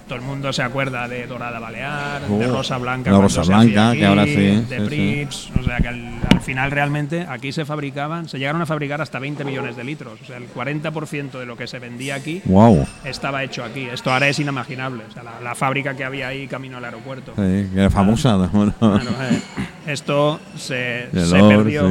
[0.07, 3.89] todo el mundo se acuerda de Dorada Balear, de Oh, Rosa Blanca, la Rosa Blanca,
[3.89, 4.81] hacía que ahora aquí, sí, de sí, sí.
[4.85, 9.01] Prips, o sea que al, al final realmente aquí se fabricaban, se llegaron a fabricar
[9.01, 12.41] hasta 20 millones de litros, o sea el 40% de lo que se vendía aquí
[12.45, 12.85] ¡Wow!
[13.05, 13.85] estaba hecho aquí.
[13.91, 17.33] Esto ahora es inimaginable, o sea la, la fábrica que había ahí camino al aeropuerto.
[17.35, 18.35] Sí, que era famosa.
[18.51, 18.73] bueno.
[18.79, 19.41] Bueno, eh,
[19.87, 21.89] esto se, De se Lord, perdió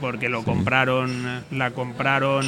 [0.00, 2.44] porque lo compraron, la compraron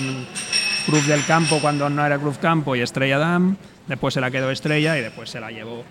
[0.87, 3.57] Club del Campo cuando no era Club Campo y Estrella Damm,
[3.89, 5.85] después se la quedó Estrella y después se la llevó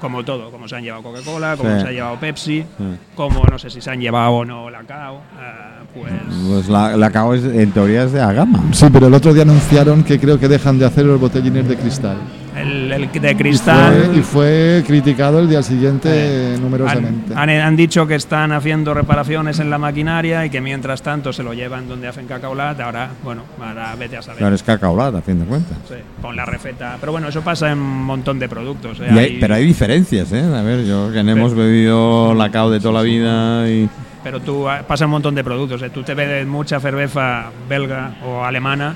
[0.00, 1.80] como todo, como se han llevado Coca-Cola, como Sí.
[1.82, 2.84] se ha llevado Pepsi, Sí.
[3.14, 6.12] como no sé si se han llevado o no la CAO, eh, pues
[6.48, 8.60] Pues la, la cao es, en teoría es de Agama.
[8.72, 11.76] Sí, pero el otro día anunciaron que creo que dejan de hacer los botellines de
[11.76, 12.16] cristal.
[12.62, 13.92] El, el de cristal.
[14.06, 17.32] Fue- y fue criticado el día siguiente numerosamente.
[17.34, 21.32] Han, han- han dicho que están haciendo reparaciones en la maquinaria y que mientras tanto
[21.32, 22.80] se lo llevan donde hacen cacaolat.
[22.80, 24.38] Ahora, bueno, ahora vete a saber.
[24.38, 25.76] Claro, es cacaolata, a fin de cuentas.
[25.88, 26.96] Sí, con la receta.
[27.00, 28.98] Pero bueno, eso pasa en un montón de productos.
[29.00, 29.08] ¿eh?
[29.14, 30.42] Y hay- pero hay diferencias, ¿eh?
[30.42, 33.88] A ver, yo que no hemos bebido la cao de toda la vida y...
[34.22, 35.82] pero tú ah, pasa un montón de productos.
[35.82, 35.90] ¿eh?
[35.90, 38.94] Tú te ves mucha cerveza belga o alemana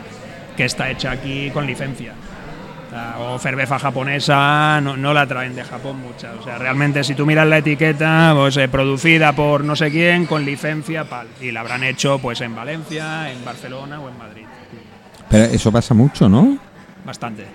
[0.57, 2.13] que está hecha aquí con licencia.
[3.19, 6.33] O cerveza japonesa, no, no la traen de Japón mucha.
[6.41, 10.27] O sea, realmente si tú miras la etiqueta, pues eh, producida por no sé quién,
[10.27, 11.27] con licencia, pal.
[11.41, 14.45] Y la habrán hecho pues en Valencia, en Barcelona o en Madrid.
[15.29, 16.59] Pero eso pasa mucho, ¿no?
[17.05, 17.47] Bastante.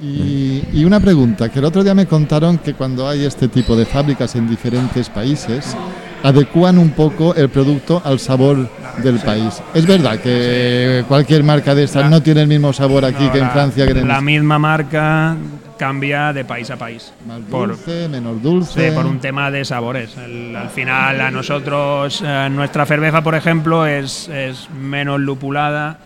[0.00, 3.76] Y, y una pregunta, que el otro día me contaron que cuando hay este tipo
[3.76, 5.76] de fábricas en diferentes países,
[6.22, 8.68] adecúan un poco el producto al sabor
[8.98, 9.62] del país.
[9.74, 13.38] Es verdad que cualquier marca de estas no tiene el mismo sabor aquí No, que
[13.38, 15.36] en la- Francia, que en La misma marca
[15.78, 17.12] cambia de país a país.
[17.26, 18.88] más por- dulce, menos dulce.
[18.90, 20.16] Sí, por un tema de sabores.
[20.16, 25.98] El- al final, a nosotros, eh, nuestra cerveza, por ejemplo, es, es menos lupulada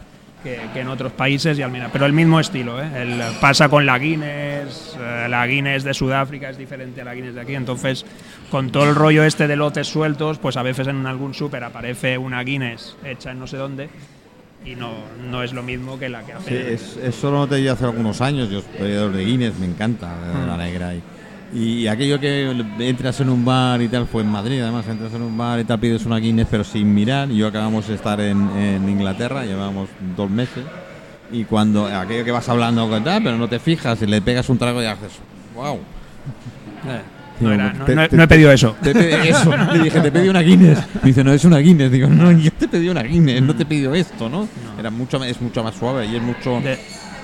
[0.46, 2.80] que, que en otros países, y al final, pero el mismo estilo.
[2.80, 2.86] ¿eh?
[2.94, 7.34] El- pasa con la Guinness, eh, la Guinness de Sudáfrica es diferente a la Guinness
[7.34, 8.06] de aquí, entonces,
[8.50, 12.16] con todo el rollo este de lotes sueltos, pues a veces en algún súper aparece
[12.16, 13.88] una Guinness hecha en no sé dónde.
[14.64, 14.90] Y no,
[15.30, 16.48] no es lo mismo que la que hace.
[16.48, 20.06] Sí, es- eso lo noté yo hace algunos años, yo periodos de Guinness, me encanta
[20.08, 20.94] eh, la negra.
[20.94, 21.02] Y,
[21.54, 25.22] y aquello que entras en un bar y tal, fue en Madrid, además entras en
[25.22, 27.28] un bar y tal, pides una Guinness, pero sin mirar.
[27.28, 30.64] Yo acabamos de estar en, en Inglaterra, llevamos dos meses.
[31.32, 34.48] Y cuando aquello que vas hablando con tal, pero no te fijas y le pegas
[34.48, 35.12] un trago y haces,
[35.54, 35.76] wow.
[36.88, 37.00] Eh,
[37.40, 38.76] no, era- no- no he- Te- no he te- pedido eso.
[38.82, 39.52] Te pedí eso.
[39.72, 40.78] Le dije, te pedí una Guinness.
[41.02, 41.90] Me dice, no, es una Guinness.
[41.90, 44.48] Digo, no, yo te pedí una Guinness, no te he pedido esto, ¿no?
[44.78, 46.60] Era mucho, es mucho más suave y es mucho.
[46.60, 46.78] De-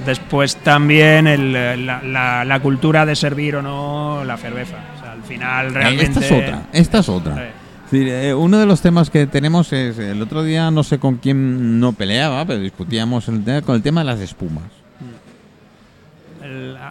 [0.05, 4.77] después también el, eh, la, la- la cultura de servir o no la cerveza.
[4.97, 6.05] O sea, al final realmente...
[6.21, 7.45] Esta es otra, esta es otra.
[7.45, 7.53] Eh,
[8.31, 11.79] eh, uno de los temas que tenemos es, el otro día no sé con quién
[11.79, 14.65] no peleaba, pero discutíamos el tema, con el tema de las espumas.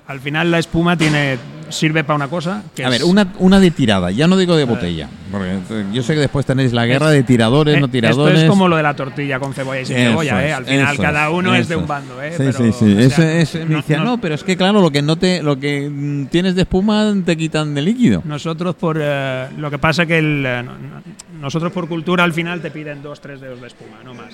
[0.08, 1.38] Al final la espuma tiene
[1.70, 2.64] sirve para una cosa.
[2.76, 5.86] Que A es- ver, una, una de tirada, ya no digo de botella, porque eh,
[5.94, 8.34] yo sé que después tenéis la guerra de tiradores, Eh, no tiradores.
[8.36, 10.50] Esto es como lo de la tortilla con cebolla y sin Eso cebolla, ¿eh?
[10.50, 11.88] es, Al final eso cada es, uno es de un es.
[11.88, 12.32] bando, ¿eh?
[12.32, 13.06] Sí, Pero, sí, sí.
[13.06, 15.58] o sea, me no- no- no, pero es que claro, lo que no te, lo
[15.60, 18.22] que tienes de espuma te quitan de líquido.
[18.26, 21.02] Nosotros por eh, lo que pasa que el, eh, no- no-
[21.40, 24.34] nosotros por cultura al final te piden dos tres dedos de espuma, no más.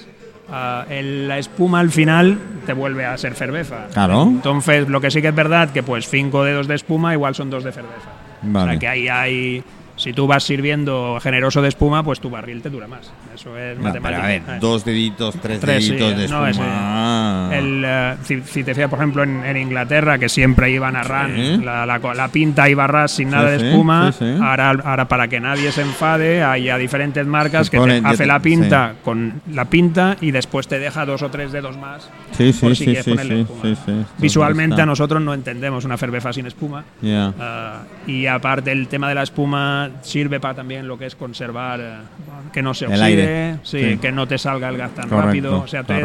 [0.51, 3.87] Ah, el- la espuma al final te vuelve a ser cerveza.
[3.93, 4.23] Claro.
[4.23, 7.49] Entonces lo que sí que es verdad que pues cinco dedos de espuma igual son
[7.49, 8.09] dos de cerveza.
[8.43, 8.71] O Vale.
[8.71, 9.63] sea que ahí hay
[10.07, 13.11] si tú vas sirviendo generoso de espuma pues tu barril te dura más.
[13.35, 17.49] Eso es No, a ver, dos deditos, tres, Tres, sí, deditos de no, espuma.
[17.51, 21.03] El, eh, si, si te fijas, por ejemplo, en, en Inglaterra, que siempre iban a
[21.03, 21.57] ras, Sí.
[21.57, 24.13] la, la la pinta iba a ras sin Sí, nada de sí, espuma.
[24.13, 24.39] sí, sí.
[24.41, 28.39] Ahora, ahora, para que nadie se enfade, hay a diferentes marcas que te hace la
[28.39, 32.09] pinta con la pinta y después te deja dos o tres dedos más.
[32.31, 33.61] Sí, sí, por si sí, quieres sí, ponerle sí, espuma.
[33.63, 34.05] sí, sí.
[34.19, 36.85] Visualmente a nosotros no entendemos una cerveza sin espuma.
[37.01, 37.33] Ya.
[37.39, 41.79] Ah, y aparte el tema de la espuma sirve para también lo que es conservar
[41.79, 41.93] eh,
[42.53, 43.59] que no se El oxide, aire.
[43.63, 43.97] sí, Sí.
[43.97, 45.61] que no te salga el gas tan Correcto, rápido.
[45.61, 45.95] O sea, te-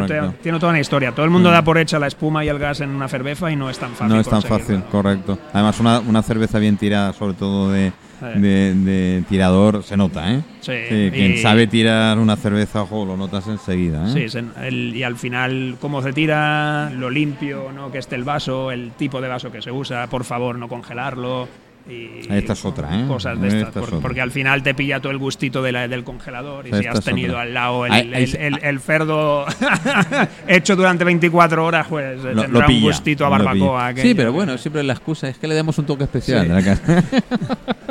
[0.41, 1.11] tiene toda una historia.
[1.11, 1.53] Todo el mundo Mm.
[1.53, 3.91] da por hecha la espuma y el gas en una cerveza y no es tan
[3.91, 4.07] fácil.
[4.15, 5.37] No es tan fácil, correcto.
[5.53, 7.91] Además, una, una cerveza bien tirada, sobre todo de,
[8.35, 10.41] de, de tirador, se nota, ¿eh?
[10.61, 10.71] Sí,
[11.11, 14.13] quien sabe tirar una cerveza, ojo, lo notas enseguida, ¿eh?
[14.13, 17.91] Sí, se- el- y al final, cómo se tira, lo limpio, ¿no?
[17.91, 21.49] que esté el vaso, el tipo de vaso que se usa, por favor, no congelarlo.
[21.89, 23.05] Y Esta es otra, ¿eh?
[23.07, 25.87] Cosas de estas, Esta es porque al final te pilla todo el gustito de la-
[25.89, 26.65] del congelador.
[26.65, 27.41] Y Esta si has tenido otra.
[27.41, 29.45] al lado el, Ahí- ahí el- el- el cerdo
[30.47, 33.93] hecho durante 24 horas, pues eh, Lo- tendrá lo un pilla, gustito a barbacoa.
[33.97, 36.47] Sí, pero bueno, siempre la excusa es que le demos un toque especial Sí.
[36.49, 37.03] la casa.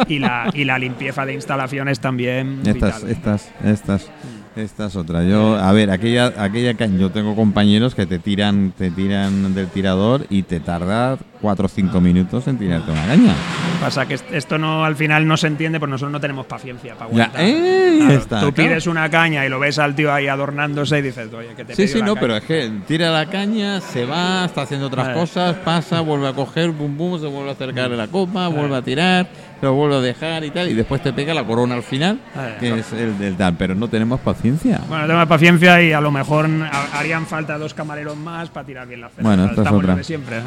[0.09, 2.61] Y la, y la limpieza de instalaciones también.
[2.65, 3.11] Estas, vital.
[3.11, 4.11] estas, estas,
[4.57, 5.23] esta es otra.
[5.23, 10.27] Yo, a ver, aquella, aquella yo tengo compañeros que te tiran, te tiran del tirador
[10.31, 13.35] y te tarda 4 o 5 minutos en tirarte una caña.
[13.81, 16.95] Pasa que est- esto no al final no se entiende, porque nosotros no tenemos paciencia
[16.95, 17.41] para Ya, aguantar.
[17.45, 18.71] eh, Claro, está, tú claro.
[18.71, 21.75] pides una caña y lo ves al tío ahí adornándose y dices, oye, que te
[21.75, 22.21] Sí, sí, la no, caña".
[22.21, 25.13] pero es que tira la caña, se va, está haciendo otras Eh.
[25.15, 28.77] cosas, pasa, vuelve a coger, bum bum, se vuelve a acercar a la copa, vuelve
[28.77, 29.27] a tirar,
[29.61, 32.57] lo vuelve a dejar y tal, y después te pega la corona al final, Eh.
[32.61, 34.81] que es el del tal, pero no tenemos paciencia.
[34.89, 38.87] Bueno, tenemos paciencia y a lo mejor ha- harían falta dos camareros más para tirar
[38.89, 39.29] bien la cerveza.
[39.29, 39.97] Bueno, esta es otra.
[39.97, 40.41] de siempre.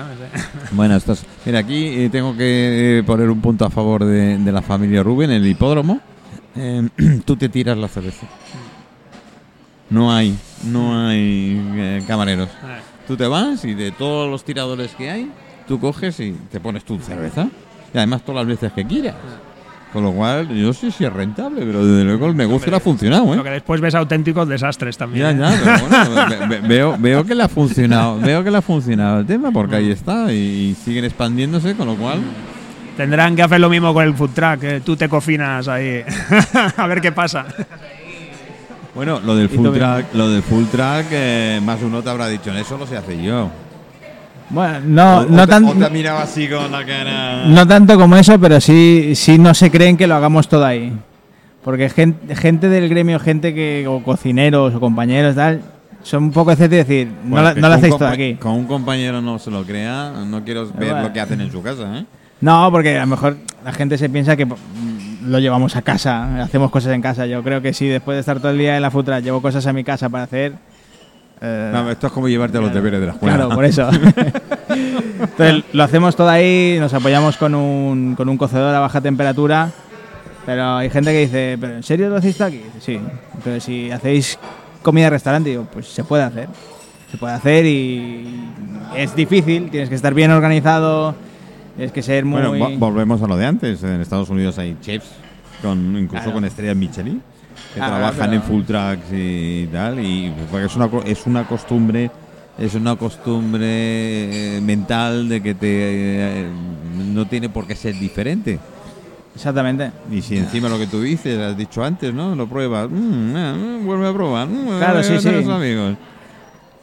[0.72, 4.38] Bueno, esto es- mira, aquí eh, tengo que eh, poner un punto a favor de,
[4.38, 6.00] de la familia Rubén, el hipódromo.
[6.56, 6.88] Eh,
[7.26, 8.26] tú te tiras la cerveza.
[9.90, 12.50] No hay, no hay eh, camareros.
[13.08, 15.32] Tú te vas y de todos los tiradores que hay,
[15.68, 17.48] tú coges y te pones tu cerveza.
[17.94, 19.16] Y además todas las veces que quieras.
[19.96, 22.82] Con lo cual, yo sé si es rentable, pero desde luego el negocio le ha
[22.82, 23.38] funcionado, ¿eh?
[23.38, 25.40] Lo que después ves auténticos desastres también.
[25.40, 25.58] Ya, ¿eh?
[25.64, 28.62] ya, pero bueno, ve- ve- veo, veo que le ha funcionado, veo que le ha
[28.62, 32.20] funcionado el tema, porque ahí está, y, siguen expandiéndose, con lo cual.
[32.98, 36.04] Tendrán que hacer lo mismo con el food truck, que tú te cocinas ahí.
[36.76, 37.46] a ver qué pasa.
[38.94, 42.52] Bueno, lo del full track, lo del full track, eh, más uno te habrá dicho,
[42.54, 43.50] eso lo sé hacer yo.
[44.50, 47.46] Bueno, no, O- no, o te- tan- o te miraba así con la cara.
[47.48, 50.94] no tanto como eso, pero sí, sí no se creen que lo hagamos todo ahí.
[51.64, 55.62] Porque gente, gente del gremio, gente que, o cocineros o compañeros, tal,
[56.04, 58.36] son un poco escépticos de decir, no, Pues que no lo hacéis todo aquí.
[58.36, 61.02] Con un compañero no se lo crea, no quiero ver bueno.
[61.08, 62.06] lo que hacen en su casa, ¿eh?
[62.42, 64.56] No, porque a lo mejor la gente se piensa que mm,
[65.28, 67.26] lo llevamos a casa, hacemos cosas en casa.
[67.26, 69.66] Yo creo que si después de estar todo el día en la futra llevo cosas
[69.66, 70.54] a mi casa para hacer.
[71.42, 73.36] Eh, No, esto es como llevarte a los deberes de la escuela.
[73.36, 73.90] Claro, por eso.
[74.70, 79.72] Entonces, lo hacemos todo ahí, nos apoyamos con un, con un cocedor a baja temperatura,
[80.46, 82.62] pero hay gente que dice, ¿pero en serio lo hacéis aquí?
[82.80, 83.00] Sí,
[83.44, 84.38] pero si hacéis
[84.82, 86.48] comida de restaurante, digo, pues se puede hacer.
[87.12, 88.28] Se puede hacer y
[88.96, 91.16] es difícil, tienes que estar bien organizado,
[91.76, 92.42] tienes que ser muy...
[92.42, 93.84] Bueno, vo- volvemos a lo de antes.
[93.84, 95.08] En Estados Unidos hay chefs,
[95.62, 96.34] con, incluso Claro.
[96.34, 97.22] con estrellas Michelin,
[97.76, 100.00] que trabajan pero- en full tracks y tal.
[100.00, 102.10] Y porque es una, es una costumbre
[102.58, 103.66] es una costumbre
[104.58, 106.48] eh, mental de que te eh,
[107.14, 108.60] no tiene por qué ser diferente.
[109.36, 109.92] Exactamente.
[110.10, 112.34] Y si encima lo que tú dices, has dicho antes, ¿no?
[112.36, 114.48] Lo pruebas, mm, ah, mm, vuelve a probar.
[114.48, 115.30] mm, Claro, a sí, sí.
[115.32, 115.98] los amigos.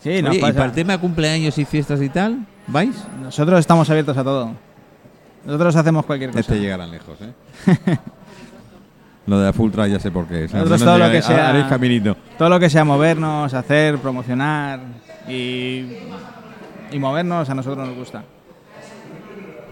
[0.02, 2.94] Sí, nos Oye, y para el tema de cumpleaños y fiestas y tal, ¿vais?
[3.22, 4.50] Nosotros estamos abiertos a todo.
[5.46, 6.40] Nosotros hacemos cualquier cosa.
[6.40, 7.96] Este llegarán lejos, ¿eh?
[9.26, 10.48] Lo de la full track ya sé por qué.
[10.52, 12.16] Nosotros todo lo que sea- haréis caminito.
[12.38, 14.80] Todo lo que sea movernos, hacer, promocionar
[15.28, 15.86] y,
[16.90, 18.22] y movernos a nosotros nos gusta.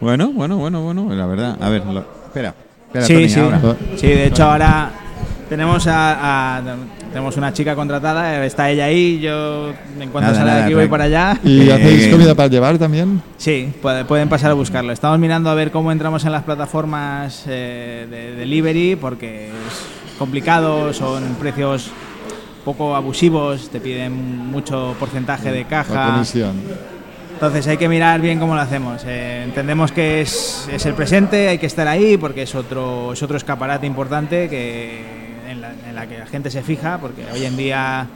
[0.00, 1.56] Bueno, bueno, bueno, bueno, la verdad.
[1.60, 2.54] A ver, lo- espera.
[2.86, 3.40] espera Sí, Tony, sí.
[3.40, 3.60] ahora.
[3.96, 4.90] Sí, de hecho ahora
[5.48, 6.62] tenemos a, a-
[7.12, 10.88] tenemos una chica contratada, está ella ahí, yo en cuanto Nada, salga de aquí voy
[10.88, 11.38] para allá.
[11.42, 13.20] ¿Y Eh, hacéis eh, comida para llevar también?
[13.36, 14.92] Sí, puede- pueden pasar a buscarlo.
[14.92, 20.92] Estamos mirando a ver cómo entramos en las plataformas eh, de delivery porque es complicado,
[20.92, 21.90] son precios
[22.64, 24.12] poco abusivos, te piden
[24.48, 26.22] mucho porcentaje de caja.
[27.32, 29.02] Entonces hay que mirar bien cómo lo hacemos.
[29.06, 33.22] Eh, entendemos que es, es el presente, hay que estar ahí porque es otro, es
[33.22, 35.02] otro escaparate importante que,
[35.50, 38.06] en, la, que la gente se fija, porque hoy en día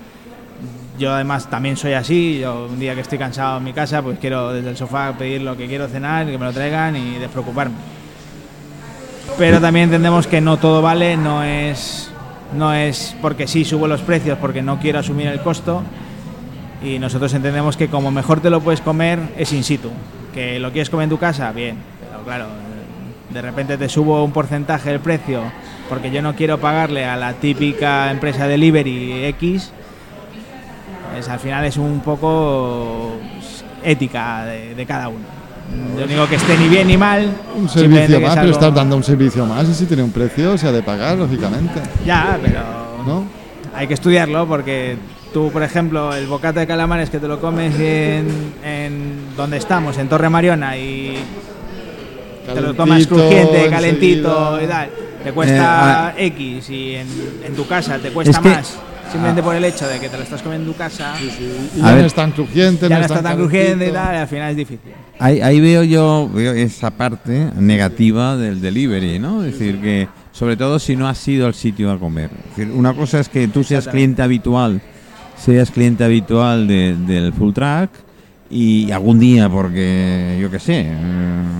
[0.98, 4.18] yo además también soy así, yo un día que estoy cansado en mi casa, pues
[4.18, 7.74] quiero desde el sofá pedir lo que quiero cenar, que me lo traigan y despreocuparme.
[9.36, 12.10] Pero también entendemos que no todo vale, no es,
[12.56, 15.82] no es porque sí subo los precios, porque no quiero asumir el costo,
[16.82, 19.90] y nosotros entendemos que como mejor te lo puedes comer es in situ.
[20.32, 21.76] Que lo quieres comer en tu casa, bien.
[22.00, 22.46] Pero claro,
[23.30, 25.42] de repente te subo un porcentaje del precio
[25.88, 29.70] porque yo no quiero pagarle a la típica empresa delivery X.
[31.12, 35.34] Pues al final es un poco pues, ética de, de cada uno.
[35.98, 37.30] Yo digo que esté ni bien ni mal.
[37.56, 40.68] Un servicio más, pero estás dando un servicio más y si tiene un precio se
[40.68, 41.80] ha de pagar, lógicamente.
[42.04, 42.60] Ya, pero
[43.06, 43.24] ¿No?
[43.74, 44.96] hay que estudiarlo porque
[45.32, 49.98] tú, por ejemplo, el bocata de calamares que te lo comes en, en donde estamos,
[49.98, 51.16] en Torre Mariona, y
[52.52, 54.62] te lo tomas crujiente, calentito enseguida.
[54.62, 54.90] y tal,
[55.24, 57.06] te cuesta Eh, X y en,
[57.46, 58.78] en tu casa te cuesta Es que- más,
[59.10, 61.92] simplemente por el hecho de que te lo estás comiendo en tu casa, Y ya
[61.92, 62.00] ver.
[62.02, 64.50] no es tan crujiente, ya no es está tan crujiente y tal, y al final
[64.50, 64.92] es difícil.
[65.18, 69.44] Ahí, ahí veo yo veo esa parte negativa del delivery, ¿no?
[69.44, 72.30] Es decir, que sobre todo si no has ido al sitio a comer.
[72.50, 74.80] Es decir, una cosa es que tú seas cliente habitual,
[75.36, 77.90] seas cliente habitual de- del full track
[78.54, 80.92] y algún día porque yo qué sé, eh,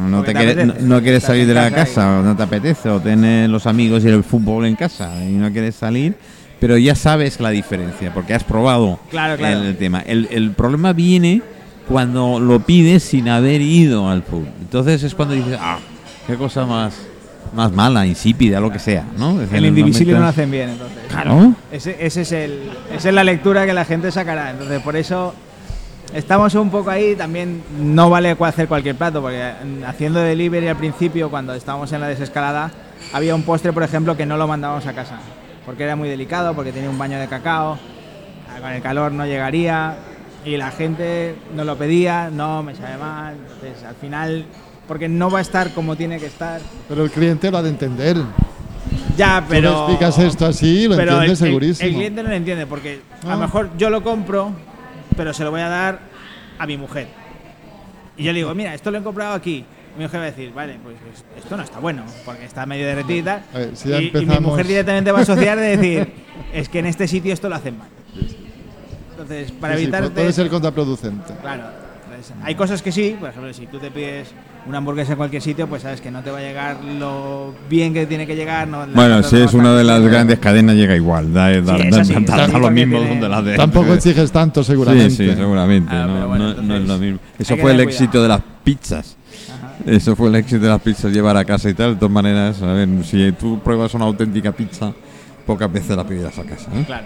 [0.09, 2.43] no, Porque te te quieres, no, quieres salir de la casa casa o no te
[2.45, 6.15] apetece o tienes los amigos y el fútbol en casa y no quieres salir,
[6.61, 9.59] pero ya sabes la diferencia porque has probado Claro, claro.
[9.59, 10.03] el, el tema.
[10.07, 11.43] El, el problema viene
[11.89, 14.47] cuando lo pides sin haber ido al food.
[14.61, 15.79] Entonces es cuando dices, ah,
[16.29, 16.95] qué cosa más,
[17.57, 19.33] más mala, insípida, lo que sea, ¿no?
[19.33, 20.99] Es decir, El indivisible no lo hacen bien, entonces.
[21.09, 21.55] Claro.
[21.73, 24.53] Ese, ese es el, esa es la lectura que la gente sacará.
[24.53, 25.35] Entonces, por eso
[26.13, 27.15] estamos un poco ahí.
[27.17, 32.01] También no vale hacer cualquier plato, porque mm, haciendo delivery al principio, cuando estábamos en
[32.01, 32.71] la desescalada,
[33.13, 35.19] había un postre, por ejemplo, que no lo mandábamos a casa,
[35.67, 37.79] porque era muy delicado, porque tenía un baño de cacao,
[38.55, 39.97] ah, con el calor no llegaría,
[40.45, 43.35] y la gente no lo pedía, no, me sabe mal.
[43.35, 44.45] Entonces, al final,
[44.87, 46.61] porque no va a estar como tiene que estar.
[46.89, 48.17] Pero el cliente lo ha de entender.
[49.17, 49.71] Ya, Tú pero.
[49.71, 51.89] le explicas esto así lo entiende el- segurísimo.
[51.89, 53.35] El, cliente no lo entiende porque a Ah.
[53.37, 54.51] lo mejor yo lo compro,
[55.17, 55.99] pero se lo voy a dar
[56.59, 57.09] a mi mujer.
[58.17, 59.65] Y yo le digo, mira, esto lo he comprado aquí.
[59.95, 62.67] Y mi mujer va a decir, vale, pues es- esto no está bueno, porque está
[62.67, 63.43] medio derretido y tal.
[63.55, 66.13] A ver, si ya y, y mi mujer directamente va a asociar de decir,
[66.53, 67.89] es que en este sitio esto lo hacen mal.
[69.13, 70.05] Entonces, para Sí, sí, evitar...
[70.05, 71.35] pu- puede ser contraproducente.
[71.41, 71.84] Claro.
[72.31, 74.29] Entonces, hay cosas que sí, por ejemplo, si tú te pides
[74.67, 77.93] una hamburguesa en cualquier sitio, pues sabes que no te va a llegar lo bien
[77.93, 78.67] que tiene que llegar.
[78.67, 80.11] No, Bueno, si es una de las bien.
[80.13, 82.71] grandes cadenas llega igual, da, da, Sí, da- eso sí, da- eso da sí, lo
[82.71, 83.57] mismo tiene- donde la de.
[83.57, 85.11] Tampoco exiges tanto, seguramente.
[85.11, 85.95] Sí, sí, seguramente.
[85.95, 87.19] Ah, no, pero bueno, no- no es lo mismo.
[87.39, 89.17] Eso fue el éxito de las pizzas.
[89.53, 89.75] Ajá.
[89.87, 91.91] Eso fue el éxito de las pizzas, llevar a casa y tal.
[91.95, 94.93] De todas maneras, a ver, si tú pruebas una auténtica pizza,
[95.45, 96.71] pocas veces la pedirás a casa.
[96.75, 96.85] ¿eh?
[96.87, 97.05] Claro.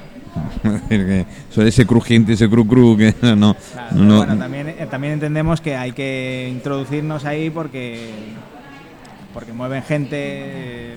[1.50, 3.54] Eso ese crujiente, ese cru cru, que no.
[3.72, 8.10] Claro, no- bueno, también, eh, también entendemos que hay que introducirnos ahí porque
[9.34, 10.96] porque mueven gente, eh,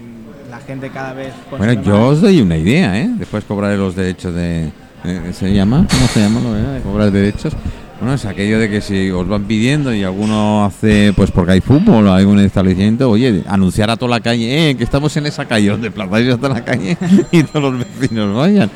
[0.50, 1.34] la gente cada vez.
[1.56, 3.10] Bueno, yo os doy una idea, ¿eh?
[3.18, 4.72] Después cobraré los derechos de...
[5.04, 5.86] eh, ¿Se llama?
[5.90, 7.54] ¿Cómo se llama lo de cobrar derechos?
[8.00, 11.62] Bueno, es aquello de que si os van pidiendo y alguno hace, pues porque hay
[11.62, 15.46] fútbol o algún establecimiento, oye, anunciar a toda la calle, eh, que estamos en esa
[15.46, 16.98] calle, donde plazáis hasta la calle
[17.32, 18.72] y todos los vecinos vayan.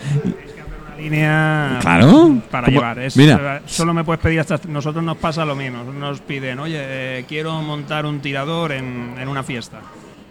[0.97, 2.35] Línea Claro.
[2.51, 2.99] para Como- llevar.
[2.99, 3.57] Es, mira.
[3.57, 4.59] eh, solo me puedes pedir hasta.
[4.67, 5.83] Nosotros nos pasa lo mismo.
[5.83, 9.79] Nos piden, oye, eh, quiero montar un tirador en, en una fiesta.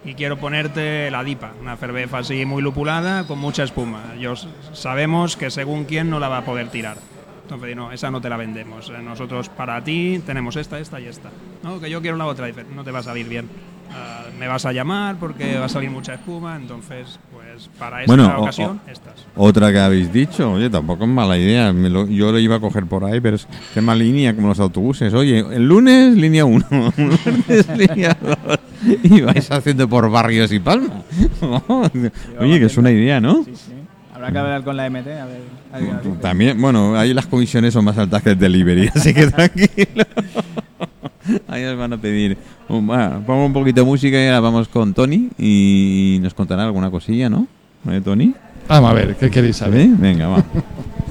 [0.03, 4.13] Y quiero ponerte la dipa, una cerveza así muy lupulada con mucha espuma.
[4.15, 6.97] Ellos sabemos que según quién no la va a poder tirar.
[7.43, 8.89] Entonces, no, esa no te la vendemos.
[8.89, 11.29] Eh, Nosotros para ti tenemos esta, esta y esta.
[11.63, 13.49] No, que yo quiero la otra, dice, no te va a salir bien.
[13.93, 18.13] Ah, me vas a llamar porque va a salir mucha espuma, entonces, pues para esta
[18.13, 19.13] Bueno, o- ocasión, o- estas.
[19.35, 21.71] Otra que habéis dicho, oye, tampoco es mala idea.
[21.71, 24.59] me lo- yo lo iba a coger por ahí, pero es tema línea como los
[24.59, 25.13] autobuses.
[25.13, 26.65] Oye, el lunes línea 1,
[26.97, 28.37] el martes línea 2.
[29.03, 31.03] Y vais haciendo por barrios y palma.
[32.39, 33.43] oye, que es una idea, ¿no?
[33.45, 33.71] Sí, sí.
[34.25, 35.41] Habrá que hablar con la MT, a ver.
[35.71, 36.17] a ver dice.
[36.19, 40.03] También, bueno, ahí las comisiones son más altas que el delivery, así que tranquilo.
[41.47, 42.35] Ahí nos van a pedir.
[42.67, 46.89] bueno, pongo un poquito de música y ahora vamos con Tony y nos contará alguna
[46.89, 47.47] cosilla, ¿no?
[47.87, 48.33] ¿Eh, Tony?
[48.67, 49.83] Vamos a ver, ¿qué queréis saber?
[49.83, 49.93] ¿Sí?
[49.95, 50.43] Venga, va.